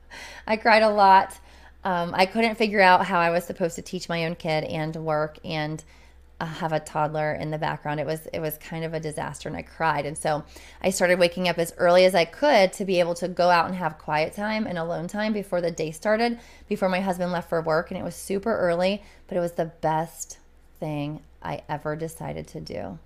I 0.46 0.56
cried 0.56 0.82
a 0.82 0.90
lot. 0.90 1.38
Um, 1.84 2.12
I 2.14 2.26
couldn't 2.26 2.56
figure 2.56 2.80
out 2.80 3.06
how 3.06 3.20
I 3.20 3.30
was 3.30 3.44
supposed 3.44 3.76
to 3.76 3.82
teach 3.82 4.08
my 4.08 4.26
own 4.26 4.34
kid 4.34 4.64
and 4.64 4.94
work 4.96 5.38
and 5.44 5.82
Uh, 6.38 6.44
have 6.44 6.72
a 6.72 6.80
toddler 6.80 7.32
in 7.32 7.50
the 7.50 7.56
background. 7.56 7.98
It 7.98 8.04
was 8.04 8.26
it 8.30 8.40
was 8.40 8.58
kind 8.58 8.84
of 8.84 8.92
a 8.92 9.00
disaster, 9.00 9.48
and 9.48 9.56
I 9.56 9.62
cried. 9.62 10.04
And 10.04 10.18
so 10.18 10.44
I 10.82 10.90
started 10.90 11.18
waking 11.18 11.48
up 11.48 11.56
as 11.56 11.72
early 11.78 12.04
as 12.04 12.14
I 12.14 12.26
could 12.26 12.74
to 12.74 12.84
be 12.84 13.00
able 13.00 13.14
to 13.14 13.28
go 13.28 13.48
out 13.48 13.64
and 13.64 13.74
have 13.74 13.96
quiet 13.96 14.34
time 14.34 14.66
and 14.66 14.76
alone 14.76 15.08
time 15.08 15.32
before 15.32 15.62
the 15.62 15.70
day 15.70 15.92
started, 15.92 16.38
before 16.68 16.90
my 16.90 17.00
husband 17.00 17.32
left 17.32 17.48
for 17.48 17.62
work. 17.62 17.90
And 17.90 17.98
it 17.98 18.04
was 18.04 18.14
super 18.14 18.54
early, 18.54 19.02
but 19.28 19.38
it 19.38 19.40
was 19.40 19.52
the 19.52 19.72
best 19.80 20.38
thing 20.78 21.22
I 21.42 21.62
ever 21.70 21.96
decided 21.96 22.46
to 22.48 22.60
do. 22.60 22.98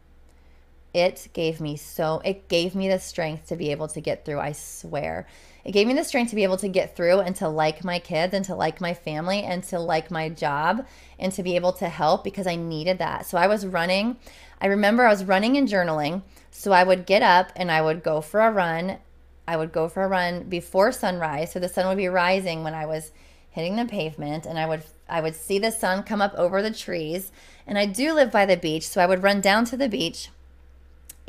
It 0.93 1.29
gave 1.33 1.61
me 1.61 1.77
so 1.77 2.21
it 2.25 2.49
gave 2.49 2.75
me 2.75 2.89
the 2.89 2.99
strength 2.99 3.47
to 3.49 3.57
be 3.57 3.71
able 3.71 3.89
to 3.89 4.01
get 4.01 4.25
through. 4.25 4.41
I 4.41 4.53
swear. 4.53 5.27
It 5.65 5.73
gave 5.73 5.87
me 5.87 5.95
the 5.95 6.05
strength 6.05 6.31
to 6.31 6.37
be 6.37 6.43
able 6.43 6.57
to 6.57 6.69
get 6.69 6.97
through 6.97 7.21
and 7.21 7.37
to 7.37 7.49
like 7.49 7.85
my 7.85 7.99
kids 7.99 8.35
and 8.35 8.45
to 8.47 8.55
like 8.55 8.81
my 8.81 8.95
family 8.95 9.43
and 9.43 9.63
to 9.65 9.79
like 9.79 10.11
my 10.11 10.29
job 10.29 10.87
and 11.19 11.33
to 11.33 11.43
be 11.43 11.55
able 11.55 11.73
to 11.75 11.89
help 11.89 12.25
because 12.25 12.47
I 12.47 12.57
needed 12.57 12.99
that. 12.99 13.27
So 13.27 13.39
I 13.39 13.47
was 13.47 13.67
running. 13.67 14.17
I 14.61 14.67
remember 14.67 15.05
I 15.05 15.11
was 15.11 15.25
running 15.25 15.57
and 15.57 15.69
journaling. 15.69 16.23
So 16.51 16.73
I 16.73 16.83
would 16.83 17.07
get 17.07 17.23
up 17.23 17.53
and 17.55 17.71
I 17.71 17.83
would 17.83 18.03
go 18.03 18.21
for 18.21 18.41
a 18.41 18.51
run. 18.51 18.99
I 19.47 19.57
would 19.57 19.73
go 19.73 19.89
for 19.89 20.03
a 20.03 20.09
run 20.09 20.45
before 20.45 20.93
sunrise. 20.93 21.53
So 21.53 21.61
the 21.61 21.69
sun 21.69 21.87
would 21.87 21.99
be 21.99 22.09
rising 22.09 22.65
when 22.65 22.75
I 22.75 22.87
was 22.87 23.13
hitting 23.51 23.77
the 23.77 23.85
pavement 23.85 24.47
and 24.47 24.59
I 24.59 24.67
would 24.67 24.85
I 25.09 25.21
would 25.21 25.35
see 25.35 25.59
the 25.59 25.73
sun 25.73 26.05
come 26.05 26.23
up 26.23 26.35
over 26.35 26.63
the 26.63 26.71
trees 26.71 27.33
and 27.67 27.77
I 27.77 27.85
do 27.85 28.13
live 28.13 28.31
by 28.31 28.47
the 28.47 28.57
beach 28.57 28.87
so 28.87 29.01
I 29.01 29.07
would 29.07 29.25
run 29.25 29.41
down 29.41 29.65
to 29.67 29.77
the 29.77 29.89
beach 29.89 30.31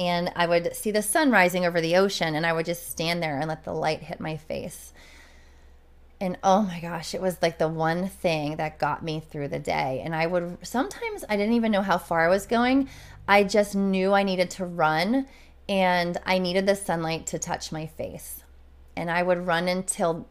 and 0.02 0.32
I 0.36 0.48
would 0.48 0.76
see 0.76 0.90
the 0.90 1.04
sun 1.04 1.30
rising 1.30 1.64
over 1.64 1.80
the 1.80 1.96
ocean 1.96 2.34
and 2.34 2.44
I 2.44 2.54
would 2.54 2.66
just 2.66 2.90
stand 2.90 3.22
there 3.22 3.38
and 3.38 3.48
let 3.48 3.66
the 3.66 3.72
light 3.72 4.02
hit 4.02 4.20
my 4.20 4.36
face. 4.36 4.94
And 6.20 6.40
oh 6.44 6.64
my 6.64 6.80
gosh, 6.80 7.14
it 7.14 7.22
was 7.22 7.38
like 7.40 7.60
the 7.60 7.68
one 7.68 8.08
thing 8.08 8.56
that 8.56 8.80
got 8.80 9.04
me 9.04 9.20
through 9.20 9.50
the 9.50 9.60
day. 9.60 10.02
And 10.04 10.16
I 10.16 10.26
would 10.26 10.58
sometimes 10.64 11.24
I 11.30 11.38
didn't 11.38 11.54
even 11.54 11.72
know 11.72 11.84
how 11.84 12.00
far 12.00 12.26
I 12.26 12.30
was 12.30 12.48
going. 12.48 12.90
I 13.28 13.44
just 13.44 13.76
knew 13.76 14.14
I 14.14 14.24
needed 14.24 14.50
to 14.52 14.66
run 14.66 15.28
and 15.70 16.18
I 16.26 16.40
needed 16.40 16.66
the 16.66 16.76
sunlight 16.76 17.28
to 17.28 17.38
touch 17.38 17.72
my 17.72 17.86
face. 17.86 18.44
And 18.96 19.12
I 19.12 19.22
would 19.22 19.46
run 19.46 19.68
until 19.68 20.28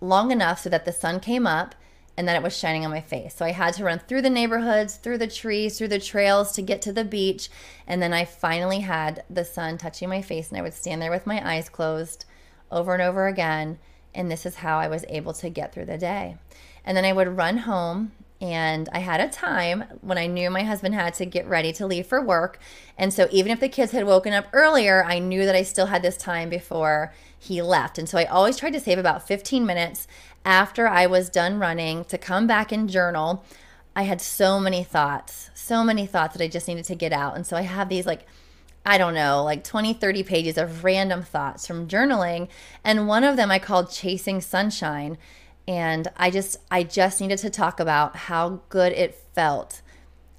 long 0.00 0.32
enough 0.32 0.58
so 0.58 0.68
that 0.68 0.84
the 0.84 0.92
sun 0.92 1.20
came 1.20 1.46
up 1.46 1.76
and 2.16 2.28
then 2.28 2.36
it 2.36 2.42
was 2.42 2.56
shining 2.56 2.84
on 2.84 2.90
my 2.90 3.00
face. 3.00 3.34
So 3.34 3.44
I 3.44 3.52
had 3.52 3.74
to 3.74 3.84
run 3.84 3.98
through 3.98 4.22
the 4.22 4.30
neighborhoods, 4.30 4.96
through 4.96 5.18
the 5.18 5.26
trees, 5.26 5.78
through 5.78 5.88
the 5.88 5.98
trails 5.98 6.52
to 6.52 6.62
get 6.62 6.82
to 6.82 6.92
the 6.92 7.04
beach. 7.04 7.48
And 7.86 8.02
then 8.02 8.12
I 8.12 8.24
finally 8.24 8.80
had 8.80 9.24
the 9.30 9.44
sun 9.44 9.78
touching 9.78 10.08
my 10.08 10.22
face, 10.22 10.50
and 10.50 10.58
I 10.58 10.62
would 10.62 10.74
stand 10.74 11.00
there 11.00 11.10
with 11.10 11.26
my 11.26 11.46
eyes 11.46 11.68
closed 11.68 12.26
over 12.70 12.92
and 12.92 13.02
over 13.02 13.26
again. 13.26 13.78
And 14.14 14.30
this 14.30 14.44
is 14.44 14.56
how 14.56 14.78
I 14.78 14.88
was 14.88 15.06
able 15.08 15.32
to 15.34 15.48
get 15.48 15.72
through 15.72 15.86
the 15.86 15.98
day. 15.98 16.36
And 16.84 16.96
then 16.96 17.04
I 17.04 17.12
would 17.12 17.36
run 17.36 17.58
home 17.58 18.12
and 18.42 18.88
I 18.92 18.98
had 18.98 19.20
a 19.20 19.28
time 19.28 19.84
when 20.00 20.18
I 20.18 20.26
knew 20.26 20.50
my 20.50 20.64
husband 20.64 20.96
had 20.96 21.14
to 21.14 21.24
get 21.24 21.46
ready 21.46 21.72
to 21.74 21.86
leave 21.86 22.08
for 22.08 22.20
work. 22.20 22.58
And 22.98 23.14
so 23.14 23.28
even 23.30 23.52
if 23.52 23.60
the 23.60 23.68
kids 23.68 23.92
had 23.92 24.04
woken 24.04 24.32
up 24.32 24.46
earlier, 24.52 25.04
I 25.04 25.20
knew 25.20 25.46
that 25.46 25.54
I 25.54 25.62
still 25.62 25.86
had 25.86 26.02
this 26.02 26.16
time 26.16 26.50
before 26.50 27.14
he 27.38 27.62
left. 27.62 27.98
And 27.98 28.08
so 28.08 28.18
I 28.18 28.24
always 28.24 28.56
tried 28.56 28.72
to 28.72 28.80
save 28.80 28.98
about 28.98 29.28
15 29.28 29.64
minutes 29.64 30.08
after 30.44 30.88
I 30.88 31.06
was 31.06 31.28
done 31.28 31.58
running 31.58 32.04
to 32.06 32.18
come 32.18 32.46
back 32.46 32.72
and 32.72 32.88
journal. 32.88 33.44
I 33.94 34.02
had 34.02 34.20
so 34.20 34.58
many 34.58 34.82
thoughts, 34.84 35.50
so 35.54 35.84
many 35.84 36.06
thoughts 36.06 36.36
that 36.36 36.44
I 36.44 36.48
just 36.48 36.68
needed 36.68 36.84
to 36.86 36.94
get 36.94 37.12
out. 37.12 37.36
And 37.36 37.46
so 37.46 37.56
I 37.56 37.62
have 37.62 37.88
these 37.88 38.06
like 38.06 38.26
I 38.84 38.98
don't 38.98 39.14
know, 39.14 39.44
like 39.44 39.62
20, 39.62 39.94
30 39.94 40.22
pages 40.24 40.58
of 40.58 40.82
random 40.82 41.22
thoughts 41.22 41.68
from 41.68 41.86
journaling. 41.86 42.48
And 42.82 43.06
one 43.06 43.22
of 43.22 43.36
them 43.36 43.50
I 43.50 43.60
called 43.60 43.92
Chasing 43.92 44.40
Sunshine 44.40 45.18
and 45.68 46.08
I 46.16 46.30
just 46.30 46.56
I 46.70 46.82
just 46.82 47.20
needed 47.20 47.38
to 47.38 47.50
talk 47.50 47.78
about 47.78 48.16
how 48.16 48.60
good 48.68 48.92
it 48.92 49.14
felt 49.34 49.82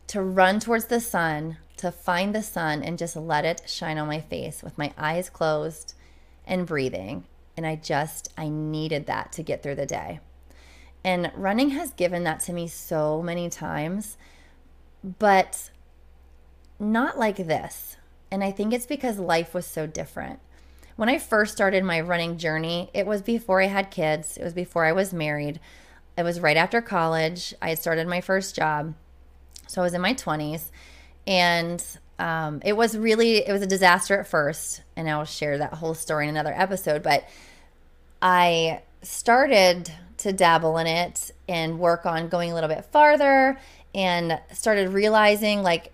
to 0.07 0.21
run 0.21 0.59
towards 0.59 0.85
the 0.85 0.99
sun, 0.99 1.57
to 1.77 1.91
find 1.91 2.35
the 2.35 2.43
sun 2.43 2.83
and 2.83 2.97
just 2.97 3.15
let 3.15 3.45
it 3.45 3.63
shine 3.65 3.97
on 3.97 4.07
my 4.07 4.19
face 4.19 4.61
with 4.61 4.77
my 4.77 4.93
eyes 4.97 5.29
closed 5.29 5.93
and 6.45 6.67
breathing. 6.67 7.23
And 7.55 7.65
I 7.65 7.75
just 7.75 8.31
I 8.37 8.49
needed 8.49 9.05
that 9.07 9.31
to 9.33 9.43
get 9.43 9.61
through 9.61 9.75
the 9.75 9.85
day. 9.85 10.19
And 11.03 11.31
running 11.35 11.71
has 11.71 11.91
given 11.93 12.23
that 12.23 12.39
to 12.41 12.53
me 12.53 12.67
so 12.67 13.21
many 13.21 13.49
times, 13.49 14.17
but 15.19 15.69
not 16.79 17.19
like 17.19 17.37
this. 17.37 17.97
And 18.31 18.43
I 18.43 18.51
think 18.51 18.73
it's 18.73 18.85
because 18.85 19.19
life 19.19 19.53
was 19.53 19.67
so 19.67 19.85
different 19.85 20.39
when 20.95 21.09
I 21.09 21.17
first 21.17 21.53
started 21.53 21.83
my 21.83 21.99
running 22.01 22.37
journey, 22.37 22.89
it 22.93 23.05
was 23.05 23.21
before 23.21 23.61
I 23.61 23.67
had 23.67 23.89
kids, 23.91 24.37
it 24.37 24.43
was 24.43 24.53
before 24.53 24.85
I 24.85 24.91
was 24.91 25.13
married. 25.13 25.59
It 26.17 26.23
was 26.23 26.39
right 26.39 26.57
after 26.57 26.81
college. 26.81 27.53
I 27.61 27.69
had 27.69 27.79
started 27.79 28.07
my 28.07 28.21
first 28.21 28.55
job. 28.55 28.93
So 29.67 29.81
I 29.81 29.85
was 29.85 29.95
in 29.95 30.01
my 30.01 30.13
20s. 30.13 30.69
And 31.25 31.83
um, 32.19 32.61
it 32.63 32.73
was 32.73 32.97
really, 32.97 33.37
it 33.37 33.51
was 33.51 33.61
a 33.61 33.67
disaster 33.67 34.19
at 34.19 34.27
first. 34.27 34.81
And 34.95 35.09
I'll 35.09 35.25
share 35.25 35.57
that 35.57 35.73
whole 35.73 35.93
story 35.93 36.25
in 36.25 36.29
another 36.29 36.53
episode. 36.55 37.03
But 37.03 37.27
I 38.21 38.81
started 39.01 39.91
to 40.19 40.31
dabble 40.31 40.77
in 40.77 40.87
it 40.87 41.31
and 41.47 41.79
work 41.79 42.05
on 42.05 42.29
going 42.29 42.51
a 42.51 42.53
little 42.53 42.69
bit 42.69 42.85
farther 42.85 43.59
and 43.93 44.39
started 44.53 44.89
realizing 44.89 45.61
like 45.61 45.91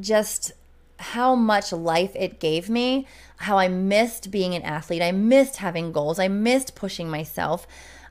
just 0.00 0.52
how 0.98 1.34
much 1.34 1.72
life 1.72 2.12
it 2.14 2.40
gave 2.40 2.70
me, 2.70 3.06
how 3.36 3.58
I 3.58 3.68
missed 3.68 4.30
being 4.30 4.54
an 4.54 4.62
athlete. 4.62 5.02
I 5.02 5.12
missed 5.12 5.56
having 5.56 5.92
goals. 5.92 6.18
I 6.18 6.28
missed 6.28 6.74
pushing 6.74 7.10
myself. 7.10 7.66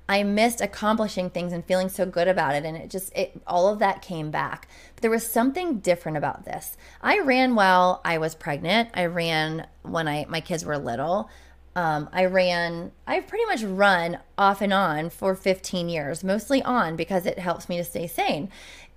I 0.08 0.24
missed 0.24 0.62
accomplishing 0.62 1.30
things 1.30 1.52
and 1.52 1.66
feeling 1.66 1.90
so 1.90 2.06
good 2.06 2.28
about 2.28 2.56
it. 2.56 2.64
And 2.64 2.78
it 2.78 2.90
just, 2.90 3.16
it, 3.16 3.42
all 3.48 3.68
of 3.68 3.80
that 3.80 4.02
came 4.02 4.32
back. 4.32 4.68
But 4.96 5.02
there 5.02 5.12
was 5.12 5.26
something 5.26 5.80
different 5.80 6.18
about 6.18 6.46
this. 6.46 6.78
I 7.02 7.20
ran 7.20 7.56
while 7.56 8.02
I 8.06 8.18
was 8.18 8.36
pregnant. 8.36 8.90
I 8.94 9.06
ran 9.06 9.68
when 9.82 10.08
I, 10.08 10.26
my 10.30 10.42
kids 10.42 10.64
were 10.64 10.78
little. 10.78 11.30
Um, 11.76 12.08
I 12.14 12.26
ran, 12.26 12.92
I've 13.06 13.28
pretty 13.28 13.46
much 13.46 13.64
run 13.64 14.20
off 14.38 14.62
and 14.62 14.72
on 14.72 15.10
for 15.10 15.36
15 15.36 15.90
years, 15.90 16.24
mostly 16.24 16.62
on 16.64 16.96
because 16.96 17.26
it 17.26 17.40
helps 17.40 17.68
me 17.68 17.78
to 17.78 17.84
stay 17.84 18.08
sane. 18.08 18.50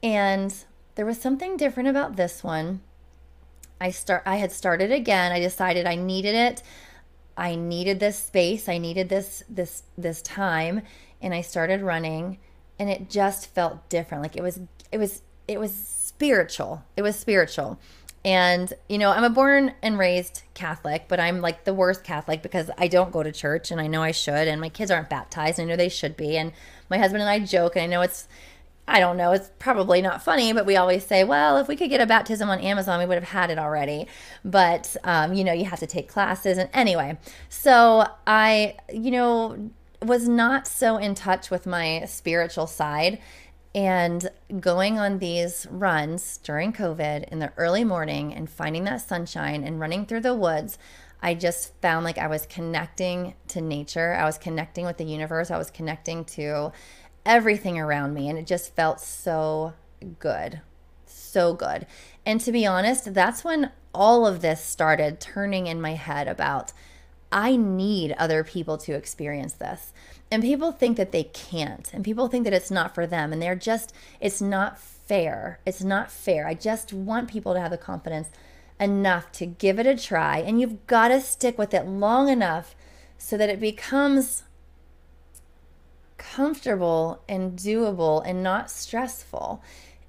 And 0.03 0.55
there 0.95 1.07
was 1.07 1.21
something 1.21 1.57
different 1.57 1.89
about 1.89 2.17
this 2.17 2.45
one 2.45 2.81
I 3.81 3.91
start 3.91 4.23
I 4.27 4.37
had 4.37 4.53
started 4.53 4.91
again. 4.91 5.33
I 5.33 5.41
decided 5.41 5.87
I 5.87 5.95
needed 5.95 6.35
it. 6.35 6.63
I 7.39 7.55
needed 7.55 8.01
this 8.01 8.19
space. 8.19 8.69
I 8.69 8.79
needed 8.79 9.09
this 9.09 9.45
this 9.49 9.85
this 9.97 10.21
time 10.21 10.83
and 11.23 11.33
I 11.33 11.41
started 11.41 11.81
running 11.81 12.39
and 12.79 12.91
it 12.91 13.09
just 13.09 13.55
felt 13.55 13.89
different. 13.89 14.23
Like 14.23 14.37
it 14.37 14.43
was 14.43 14.61
it 14.91 14.99
was 14.99 15.23
it 15.47 15.61
was 15.61 15.73
spiritual. 15.73 16.85
It 16.97 17.03
was 17.03 17.17
spiritual. 17.17 17.79
And 18.25 18.73
you 18.89 18.99
know, 18.99 19.11
I'm 19.13 19.23
a 19.23 19.31
born 19.31 19.75
and 19.83 19.99
raised 19.99 20.43
Catholic, 20.55 21.05
but 21.07 21.21
I'm 21.21 21.41
like 21.41 21.65
the 21.65 21.73
worst 21.73 22.03
Catholic 22.03 22.43
because 22.43 22.71
I 22.77 22.89
don't 22.89 23.13
go 23.13 23.23
to 23.23 23.31
church 23.31 23.71
and 23.71 23.81
I 23.81 23.87
know 23.87 24.03
I 24.03 24.11
should 24.11 24.49
and 24.49 24.61
my 24.61 24.69
kids 24.69 24.91
aren't 24.91 25.09
baptized. 25.09 25.61
And 25.61 25.71
I 25.71 25.73
know 25.73 25.77
they 25.77 25.89
should 25.89 26.17
be 26.17 26.37
and 26.37 26.53
my 26.91 26.99
husband 26.99 27.23
and 27.23 27.31
I 27.31 27.39
joke 27.39 27.77
and 27.77 27.85
I 27.85 27.87
know 27.87 28.03
it's 28.03 28.27
I 28.89 29.01
don't 29.01 29.19
know, 29.19 29.33
it's 29.33 29.51
probably 29.59 30.01
not 30.01 30.23
funny, 30.23 30.53
but 30.53 30.65
we 30.65 30.77
always 30.77 31.05
say, 31.05 31.23
well, 31.23 31.59
if 31.59 31.69
we 31.69 31.77
could 31.77 31.91
get 31.91 32.01
a 32.01 32.07
baptism 32.07 32.49
on 32.49 32.59
Amazon, 32.61 32.99
we 32.99 33.07
would 33.07 33.17
have 33.17 33.29
had 33.29 33.51
it 33.51 33.59
already. 33.59 34.07
But, 34.45 34.97
um, 35.05 35.35
you 35.35 35.45
know, 35.45 35.53
you 35.53 35.67
have 35.67 35.81
to 35.81 35.87
take 35.87 36.09
classes. 36.09 36.57
And 36.57 36.71
anyway, 36.73 37.19
so 37.51 38.07
I, 38.27 38.77
you 38.93 39.11
know, 39.11 39.71
was 40.03 40.27
not 40.27 40.67
so 40.67 40.97
in 40.97 41.15
touch 41.15 41.51
with 41.51 41.67
my 41.67 42.05
spiritual 42.07 42.67
side. 42.67 43.21
And 43.75 44.31
going 44.59 44.99
on 44.99 45.19
these 45.19 45.67
runs 45.71 46.39
during 46.39 46.73
COVID 46.73 47.29
in 47.29 47.39
the 47.39 47.53
early 47.59 47.85
morning 47.85 48.33
and 48.33 48.49
finding 48.49 48.85
that 48.85 49.03
sunshine 49.03 49.63
and 49.65 49.79
running 49.79 50.07
through 50.07 50.23
the 50.23 50.35
woods, 50.35 50.79
I 51.21 51.35
just 51.35 51.75
found 51.83 52.05
like 52.05 52.17
I 52.17 52.29
was 52.29 52.47
connecting 52.47 53.35
to 53.49 53.61
nature. 53.61 54.15
I 54.15 54.25
was 54.25 54.39
connecting 54.39 54.87
with 54.87 54.97
the 54.97 55.05
universe. 55.05 55.51
I 55.51 55.59
was 55.59 55.71
connecting 55.71 56.25
to 56.27 56.73
everything 57.29 57.79
around 57.79 58.15
me. 58.15 58.29
And 58.29 58.37
it 58.37 58.47
just 58.47 58.75
felt 58.75 59.01
so 59.01 59.75
good. 60.19 60.63
So 61.07 61.55
good. 61.55 61.87
And 62.27 62.41
to 62.41 62.51
be 62.51 62.67
honest, 62.67 63.15
that's 63.15 63.45
when 63.45 63.71
all 63.95 64.27
of 64.27 64.41
this 64.41 64.65
started 64.65 65.21
turning 65.21 65.69
in 65.69 65.81
my 65.81 65.93
head 65.93 66.27
about 66.27 66.73
I 67.31 67.57
need 67.57 68.13
other 68.13 68.43
people 68.43 68.79
to 68.79 68.95
experience 68.95 69.53
this. 69.53 69.93
And 70.31 70.43
people 70.43 70.73
think 70.73 70.97
that 70.97 71.13
they 71.13 71.25
can't. 71.25 71.93
And 71.93 72.03
people 72.03 72.29
think 72.29 72.45
that 72.45 72.55
it's 72.55 72.71
not 72.71 72.95
for 72.95 73.07
them. 73.07 73.33
And 73.33 73.43
they're 73.43 73.55
just, 73.55 73.93
it's 74.19 74.41
not 74.41 74.79
fair. 74.79 75.61
It's 75.67 75.83
not 75.83 76.11
fair. 76.11 76.47
I 76.47 76.55
just 76.55 76.93
want 76.93 77.29
people 77.29 77.53
to 77.53 77.61
have 77.61 77.71
the 77.71 77.77
confidence 77.77 78.29
enough 78.81 79.31
to 79.33 79.45
give 79.45 79.79
it 79.79 79.87
a 79.87 79.97
try. 79.97 80.39
And 80.39 80.59
you've 80.59 80.87
got 80.87 81.09
to 81.09 81.21
stick 81.21 81.59
with 81.59 81.75
it 81.75 81.87
long 81.87 82.31
enough 82.31 82.75
so 83.19 83.37
that 83.37 83.51
it 83.51 83.61
becomes 83.61 84.45
comfortable 86.39 87.21
and 87.29 87.59
doable 87.59 88.23
and 88.25 88.45
not 88.45 88.71
stressful. 88.71 89.61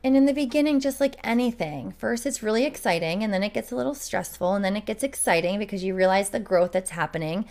And 0.03 0.15
in 0.15 0.27
the 0.27 0.33
beginning, 0.33 0.79
just 0.79 1.01
like 1.01 1.15
anything, 1.23 1.91
first 1.97 2.23
it's 2.27 2.43
really 2.43 2.65
exciting 2.65 3.23
and 3.23 3.33
then 3.33 3.41
it 3.41 3.55
gets 3.55 3.71
a 3.71 3.75
little 3.75 3.95
stressful 3.95 4.53
and 4.53 4.63
then 4.63 4.77
it 4.77 4.85
gets 4.85 5.01
exciting 5.01 5.57
because 5.57 5.83
you 5.83 5.95
realize 5.95 6.29
the 6.29 6.39
growth 6.39 6.71
that's 6.71 6.91
happening. 6.91 7.45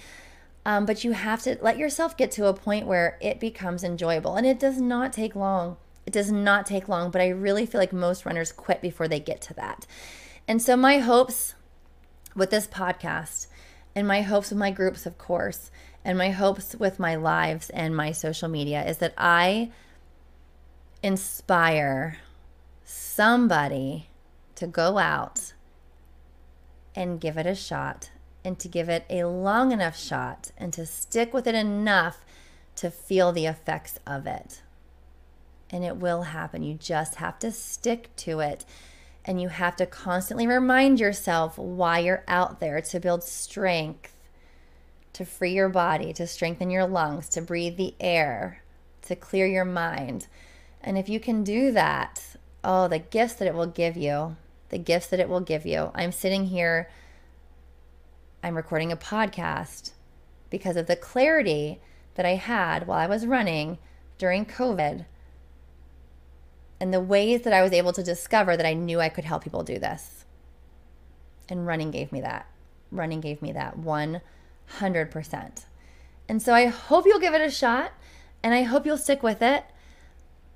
Um, 0.65 0.87
but 0.87 1.03
you 1.03 1.11
have 1.11 1.43
to 1.43 1.59
let 1.61 1.77
yourself 1.77 2.17
get 2.17 2.31
to 2.33 2.47
a 2.47 2.55
point 2.55 2.87
where 2.87 3.19
it 3.21 3.41
becomes 3.41 3.83
enjoyable. 3.83 4.37
And 4.37 4.47
it 4.47 4.61
does 4.61 4.81
not 4.81 5.13
take 5.13 5.35
long. 5.35 5.77
It 6.07 6.13
does 6.13 6.31
not 6.31 6.65
take 6.65 6.89
long, 6.89 7.11
but 7.11 7.21
I 7.21 7.31
really 7.31 7.67
feel 7.67 7.81
like 7.81 7.93
most 7.93 8.25
runners 8.25 8.53
quit 8.53 8.81
before 8.81 9.09
they 9.09 9.19
get 9.19 9.41
to 9.43 9.55
that. 9.55 9.87
And 10.47 10.63
so, 10.63 10.77
my 10.77 10.99
hopes 10.99 11.57
with 12.37 12.51
this 12.51 12.69
podcast 12.69 13.49
and 13.97 14.07
my 14.07 14.23
hopes 14.23 14.51
with 14.51 14.59
my 14.61 14.71
groups, 14.71 15.05
of 15.05 15.19
course, 15.19 15.73
and 16.05 16.17
my 16.17 16.31
hopes 16.31 16.75
with 16.75 16.99
my 16.99 17.17
lives 17.17 17.71
and 17.71 17.97
my 17.97 18.13
social 18.13 18.49
media 18.49 18.85
is 18.87 18.99
that 18.99 19.15
I 19.19 19.71
inspire 21.03 22.19
somebody 22.85 24.09
to 24.55 24.67
go 24.67 24.99
out 24.99 25.53
and 26.95 27.21
give 27.21 27.37
it 27.37 27.47
a 27.47 27.55
shot 27.55 28.11
and 28.45 28.59
to 28.59 28.69
give 28.69 28.89
it 28.89 29.05
a 29.11 29.25
long 29.25 29.73
enough 29.73 29.99
shot 29.99 30.51
and 30.57 30.73
to 30.73 30.87
stick 30.87 31.35
with 31.35 31.47
it 31.47 31.55
enough 31.55 32.25
to 32.77 32.91
feel 32.91 33.33
the 33.33 33.47
effects 33.47 33.99
of 34.07 34.27
it. 34.27 34.63
And 35.71 35.85
it 35.85 35.97
will 35.97 36.23
happen. 36.23 36.63
You 36.63 36.75
just 36.75 37.17
have 37.17 37.39
to 37.41 37.53
stick 37.53 38.15
to 38.17 38.41
it. 38.41 38.65
And 39.25 39.41
you 39.41 39.49
have 39.49 39.77
to 39.77 39.87
constantly 39.87 40.47
remind 40.47 40.99
yourself 40.99 41.59
why 41.59 41.99
you're 41.99 42.25
out 42.27 42.61
there 42.61 42.81
to 42.81 43.01
build 43.01 43.23
strength 43.23 44.18
to 45.19 45.25
free 45.25 45.51
your 45.51 45.69
body, 45.69 46.13
to 46.13 46.29
strengthen 46.29 46.71
your 46.71 46.87
lungs, 46.87 47.29
to 47.29 47.43
breathe 47.43 47.77
the 47.77 47.93
air, 47.99 48.63
to 49.03 49.17
clear 49.17 49.47
your 49.47 49.65
mind. 49.65 50.29
And 50.81 50.97
if 50.97 51.09
you 51.09 51.19
can 51.19 51.43
do 51.43 51.73
that, 51.73 52.37
oh, 52.63 52.87
the 52.87 53.01
gifts 53.01 53.35
that 53.35 53.49
it 53.49 53.55
will 53.55 53.67
give 53.67 53.97
you, 53.97 54.37
the 54.69 54.79
gifts 54.79 55.09
that 55.09 55.19
it 55.19 55.29
will 55.29 55.41
give 55.41 55.67
you. 55.67 55.91
I'm 55.93 56.13
sitting 56.13 56.47
here, 56.47 56.89
I'm 58.45 58.55
recording 58.55 58.93
a 58.93 58.97
podcast 58.97 59.91
because 60.51 60.77
of 60.77 60.87
the 60.87 60.95
clarity 60.95 61.81
that 62.15 62.25
I 62.25 62.37
had 62.37 62.87
while 62.87 62.99
I 62.99 63.09
was 63.09 63.27
running 63.27 63.79
during 64.19 64.47
COVID 64.47 65.05
and 66.79 66.95
the 66.95 67.01
ways 67.01 67.43
that 67.43 67.53
I 67.53 67.63
was 67.63 67.73
able 67.73 67.93
to 67.93 68.05
discover 68.05 68.57
that 68.57 68.67
I 68.67 68.75
knew 68.75 69.01
I 69.01 69.09
could 69.09 69.25
help 69.25 69.43
people 69.43 69.65
do 69.65 69.81
this. 69.81 70.25
And 71.49 71.67
running 71.67 71.91
gave 71.91 72.13
me 72.13 72.21
that. 72.21 72.47
Running 72.93 73.21
gave 73.21 73.43
me 73.43 73.51
that 73.51 73.77
100%. 74.77 75.65
And 76.29 76.43
so 76.43 76.55
I 76.55 76.67
hope 76.67 77.07
you'll 77.07 77.19
give 77.19 77.35
it 77.35 77.41
a 77.41 77.51
shot 77.51 77.93
and 78.43 78.55
I 78.55 78.63
hope 78.63 78.87
you'll 78.87 78.99
stick 78.99 79.23
with 79.23 79.43
it. 79.43 79.65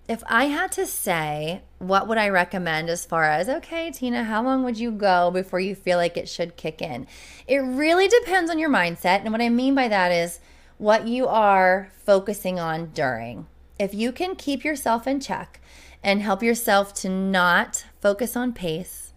If 0.09 0.23
I 0.27 0.47
had 0.47 0.73
to 0.73 0.87
say, 0.87 1.63
what 1.79 2.09
would 2.09 2.19
I 2.19 2.29
recommend 2.29 2.91
as 2.91 3.07
far 3.07 3.25
as, 3.25 3.49
okay, 3.49 3.91
Tina, 3.91 4.25
how 4.25 4.43
long 4.43 4.65
would 4.65 4.79
you 4.79 4.91
go 4.91 5.31
before 5.31 5.61
you 5.61 5.75
feel 5.75 5.97
like 5.97 6.17
it 6.17 6.29
should 6.29 6.57
kick 6.57 6.83
in? 6.83 7.07
It 7.47 7.59
really 7.59 8.09
depends 8.09 8.51
on 8.51 8.59
your 8.59 8.71
mindset. 8.71 9.23
And 9.23 9.33
what 9.33 9.41
I 9.41 9.49
mean 9.49 9.75
by 9.75 9.89
that 9.89 10.11
is 10.11 10.41
what 10.77 11.07
you 11.07 11.29
are 11.29 11.91
focusing 12.05 12.59
on 12.59 12.91
during. 12.91 13.47
If 13.79 13.95
you 13.95 14.13
can 14.13 14.35
keep 14.35 14.65
yourself 14.65 15.07
in 15.07 15.21
check 15.21 15.61
and 16.03 16.21
help 16.21 16.43
yourself 16.43 16.93
to 16.95 17.09
not 17.09 17.87
focus 18.01 18.37
on 18.37 18.53
pace 18.53 19.13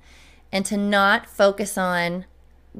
and 0.51 0.65
to 0.65 0.77
not 0.77 1.25
focus 1.25 1.77
on 1.77 2.25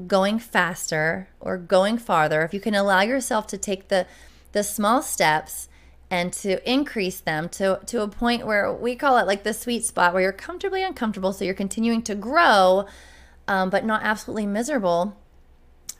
going 0.06 0.38
faster 0.38 1.28
or 1.40 1.56
going 1.56 1.96
farther, 1.98 2.42
if 2.42 2.52
you 2.52 2.60
can 2.60 2.74
allow 2.74 3.00
yourself 3.00 3.46
to 3.48 3.58
take 3.58 3.88
the 3.88 4.06
the 4.52 4.62
small 4.62 5.02
steps 5.02 5.68
and 6.10 6.32
to 6.32 6.70
increase 6.70 7.20
them 7.20 7.48
to 7.48 7.80
to 7.86 8.02
a 8.02 8.08
point 8.08 8.46
where 8.46 8.72
we 8.72 8.94
call 8.94 9.16
it 9.18 9.26
like 9.26 9.42
the 9.42 9.54
sweet 9.54 9.84
spot 9.84 10.12
where 10.12 10.22
you're 10.22 10.32
comfortably 10.32 10.82
uncomfortable, 10.82 11.32
so 11.32 11.44
you're 11.44 11.54
continuing 11.54 12.02
to 12.02 12.14
grow, 12.14 12.86
um, 13.48 13.70
but 13.70 13.84
not 13.84 14.02
absolutely 14.02 14.46
miserable. 14.46 15.16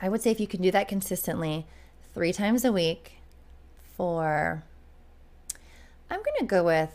I 0.01 0.09
would 0.09 0.21
say 0.21 0.31
if 0.31 0.39
you 0.39 0.47
can 0.47 0.61
do 0.61 0.71
that 0.71 0.87
consistently, 0.87 1.65
three 2.13 2.31
times 2.31 2.63
a 2.63 2.71
week, 2.71 3.13
for 3.95 4.63
I'm 6.09 6.21
gonna 6.23 6.47
go 6.47 6.63
with 6.63 6.91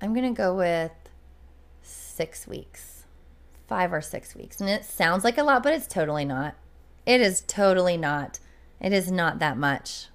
I'm 0.00 0.14
gonna 0.14 0.32
go 0.32 0.54
with 0.54 0.92
six 1.82 2.46
weeks 2.46 2.91
five 3.72 3.90
or 3.90 4.02
six 4.02 4.34
weeks. 4.34 4.60
And 4.60 4.68
it 4.68 4.84
sounds 4.84 5.24
like 5.24 5.38
a 5.38 5.42
lot, 5.42 5.62
but 5.62 5.72
it's 5.72 5.86
totally 5.86 6.26
not. 6.26 6.56
It 7.06 7.22
is 7.22 7.40
totally 7.40 7.96
not. 7.96 8.38
It 8.82 8.92
is 8.92 9.10
not 9.10 9.38
that 9.38 9.56
much. 9.56 10.08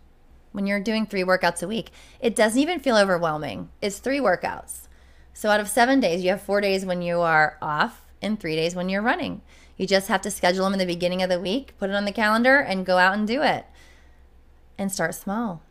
When 0.52 0.68
you're 0.68 0.80
doing 0.80 1.08
three 1.08 1.24
workouts 1.24 1.64
a 1.64 1.68
week, 1.68 1.90
it 2.20 2.36
doesn't 2.36 2.62
even 2.62 2.80
feel 2.80 2.96
overwhelming. 2.96 3.70
It's 3.82 3.98
three 3.98 4.20
workouts. 4.20 4.82
So 5.34 5.50
out 5.50 5.60
of 5.60 5.70
seven 5.70 6.00
days, 6.00 6.24
you 6.24 6.30
have 6.30 6.42
four 6.44 6.62
days 6.62 6.86
when 6.86 7.02
you 7.02 7.20
are 7.22 7.58
off 7.60 8.06
and 8.22 8.40
three 8.40 8.56
days 8.56 8.76
when 8.76 8.90
you're 8.90 9.02
running. 9.02 9.42
You 9.76 9.88
just 9.88 10.08
have 10.08 10.22
to 10.22 10.30
schedule 10.30 10.64
them 10.64 10.74
in 10.74 10.80
the 10.80 10.86
beginning 10.86 11.24
of 11.24 11.30
the 11.32 11.42
week, 11.42 11.74
put 11.80 11.90
it 11.90 11.96
on 11.96 12.06
the 12.06 12.12
calendar, 12.12 12.60
and 12.60 12.86
go 12.86 13.00
out 13.00 13.18
and 13.18 13.28
do 13.28 13.42
it. 13.42 13.66
And 14.78 14.92
start 14.92 15.16
small. 15.16 15.64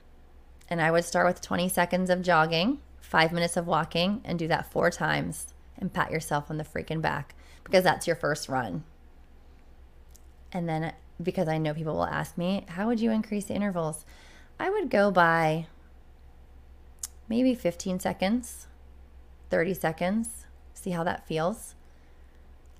And 0.69 0.83
I 0.83 0.91
would 0.91 1.05
start 1.05 1.29
with 1.29 1.41
20 1.41 1.69
seconds 1.69 2.11
of 2.11 2.23
jogging, 2.23 2.81
five 2.99 3.31
minutes 3.31 3.57
of 3.57 3.69
walking, 3.69 4.23
and 4.25 4.41
do 4.41 4.49
that 4.49 4.73
four 4.73 4.91
times 4.91 5.55
and 5.79 5.93
pat 5.93 6.11
yourself 6.11 6.51
on 6.51 6.57
the 6.57 6.65
freaking 6.65 7.01
back 7.01 7.37
because 7.67 7.85
that's 7.85 8.07
your 8.07 8.17
first 8.17 8.49
run. 8.49 8.85
And 10.53 10.69
then 10.69 10.93
because 11.23 11.49
I 11.49 11.59
know 11.59 11.75
people 11.75 11.95
will 11.95 12.07
ask 12.07 12.39
me, 12.39 12.65
how 12.69 12.87
would 12.87 13.01
you 13.01 13.11
increase 13.11 13.47
the 13.47 13.55
intervals? 13.55 14.05
I 14.59 14.71
would 14.71 14.89
go 14.89 15.11
by 15.11 15.67
maybe 17.29 17.55
15 17.55 17.99
seconds, 18.01 18.69
30 19.51 19.75
seconds, 19.75 20.47
see 20.75 20.91
how 20.91 21.03
that 21.05 21.27
feels. 21.27 21.75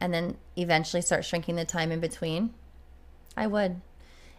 And 0.01 0.15
then 0.15 0.37
eventually 0.57 1.03
start 1.03 1.25
shrinking 1.25 1.57
the 1.57 1.65
time 1.65 1.91
in 1.91 2.01
between. 2.01 2.55
I 3.37 3.47
would. 3.47 3.81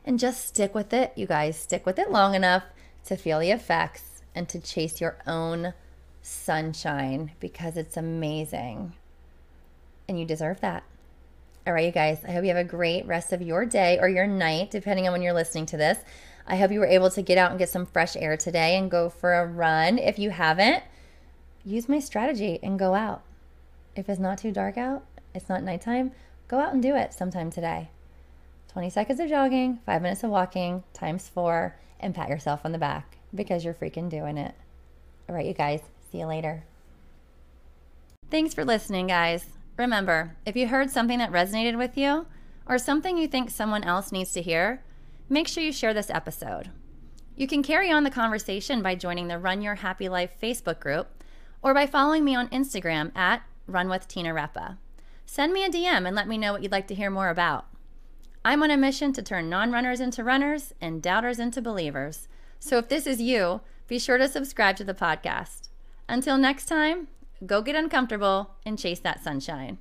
And 0.05 0.17
just 0.17 0.45
stick 0.45 0.73
with 0.73 0.93
it, 0.93 1.12
you 1.15 1.25
guys. 1.25 1.57
Stick 1.57 1.86
with 1.86 1.99
it 1.99 2.10
long 2.10 2.36
enough 2.36 2.63
to 3.05 3.17
feel 3.17 3.39
the 3.39 3.51
effects 3.51 4.23
and 4.33 4.47
to 4.49 4.60
chase 4.60 5.01
your 5.01 5.17
own 5.27 5.73
sunshine 6.21 7.31
because 7.39 7.75
it's 7.75 7.97
amazing 7.97 8.93
and 10.08 10.20
you 10.20 10.26
deserve 10.26 10.62
that. 10.62 10.84
All 11.65 11.74
right, 11.74 11.86
you 11.86 11.91
guys, 11.91 12.24
I 12.26 12.32
hope 12.32 12.43
you 12.43 12.50
have 12.50 12.58
a 12.58 12.63
great 12.63 13.06
rest 13.06 13.34
of 13.34 13.41
your 13.41 13.65
day 13.65 14.00
or 14.00 14.08
your 14.08 14.26
night, 14.26 14.72
depending 14.72 15.06
on 15.06 15.12
when 15.12 15.22
you're 15.22 15.34
listening 15.34 15.65
to 15.67 15.78
this. 15.78 16.00
I 16.48 16.56
hope 16.56 16.72
you 16.72 16.80
were 16.80 16.86
able 16.86 17.10
to 17.10 17.22
get 17.22 17.38
out 17.38 17.50
and 17.50 17.60
get 17.60 17.70
some 17.70 17.86
fresh 17.86 18.15
air 18.15 18.38
today 18.38 18.78
and 18.78 18.89
go 18.89 19.10
for 19.10 19.34
a 19.34 19.46
run. 19.46 19.98
If 19.98 20.17
you 20.17 20.30
haven't, 20.30 20.84
use 21.65 21.89
my 21.89 22.00
strategy 22.00 22.58
and 22.63 22.80
go 22.80 22.93
out. 22.93 23.22
If 23.98 24.08
it's 24.08 24.20
not 24.20 24.38
too 24.38 24.52
dark 24.52 24.78
out, 24.78 25.04
it's 25.36 25.50
not 25.50 25.62
nighttime, 25.62 26.13
go 26.48 26.60
out 26.60 26.72
and 26.72 26.82
do 26.82 26.96
it 26.96 27.13
sometime 27.13 27.52
today. 27.52 27.89
20 28.72 28.89
seconds 28.89 29.20
of 29.20 29.28
jogging, 29.28 29.80
five 29.86 30.02
minutes 30.02 30.24
of 30.24 30.30
walking, 30.30 30.84
times 30.93 31.28
four, 31.28 31.76
and 32.00 32.15
pat 32.15 32.30
yourself 32.30 32.62
on 32.63 32.72
the 32.72 32.78
back 32.78 33.17
because 33.36 33.65
you're 33.65 33.74
freaking 33.74 34.10
doing 34.10 34.38
it. 34.38 34.56
All 35.28 35.36
right, 35.36 35.46
you 35.46 35.54
guys, 35.54 35.82
see 36.12 36.20
you 36.20 36.28
later. 36.28 36.63
Thanks 38.30 38.54
for 38.54 38.63
listening, 38.63 39.08
guys. 39.08 39.57
Remember, 39.78 40.36
if 40.46 40.56
you 40.56 40.68
heard 40.68 40.90
something 40.90 41.20
that 41.20 41.32
resonated 41.32 41.78
with 41.78 41.98
you 41.98 42.26
or 42.66 42.78
something 42.78 43.18
you 43.18 43.28
think 43.28 43.50
someone 43.50 43.84
else 43.84 44.12
needs 44.12 44.34
to 44.34 44.42
hear, 44.42 44.84
make 45.30 45.48
sure 45.48 45.63
you 45.63 45.72
share 45.72 45.94
this 45.94 46.10
episode. 46.10 46.72
You 47.36 47.48
can 47.48 47.62
carry 47.62 47.92
on 47.92 48.04
the 48.04 48.10
conversation 48.10 48.82
by 48.82 48.96
joining 48.96 49.28
the 49.28 49.38
Run 49.38 49.62
Your 49.62 49.76
Happy 49.76 50.10
Life 50.10 50.32
Facebook 50.42 50.80
group 50.80 51.24
or 51.62 51.74
by 51.74 51.86
following 51.86 52.26
me 52.26 52.36
on 52.36 52.50
Instagram 52.50 53.16
at 53.16 53.44
Run 53.68 53.88
with 53.88 54.08
Tina 54.08 54.34
Repa. 54.34 54.78
Send 55.28 55.54
me 55.54 55.63
a 55.63 55.70
DM 55.70 56.08
and 56.08 56.16
let 56.16 56.28
me 56.28 56.38
know 56.38 56.54
what 56.54 56.63
you'd 56.63 56.72
like 56.72 56.88
to 56.88 56.96
hear 56.96 57.12
more 57.12 57.30
about. 57.30 57.68
I'm 58.44 58.63
on 58.63 58.72
a 58.72 58.78
mission 58.78 59.13
to 59.13 59.22
turn 59.22 59.50
non 59.50 59.72
runners 59.72 60.00
into 60.00 60.24
runners 60.24 60.74
and 60.82 61.02
doubters 61.02 61.38
into 61.38 61.62
believers. 61.62 62.28
So 62.60 62.78
if 62.78 62.90
this 62.90 63.06
is 63.06 63.22
you, 63.22 63.62
be 63.88 64.00
sure 64.00 64.18
to 64.18 64.28
subscribe 64.28 64.78
to 64.78 64.84
the 64.84 64.94
podcast. 64.94 65.70
Until 66.10 66.38
next 66.38 66.66
time, 66.66 67.10
Go 67.45 67.62
get 67.62 67.76
uncomfortable 67.76 68.56
and 68.65 68.80
chase 68.80 69.00
that 69.02 69.23
sunshine. 69.23 69.78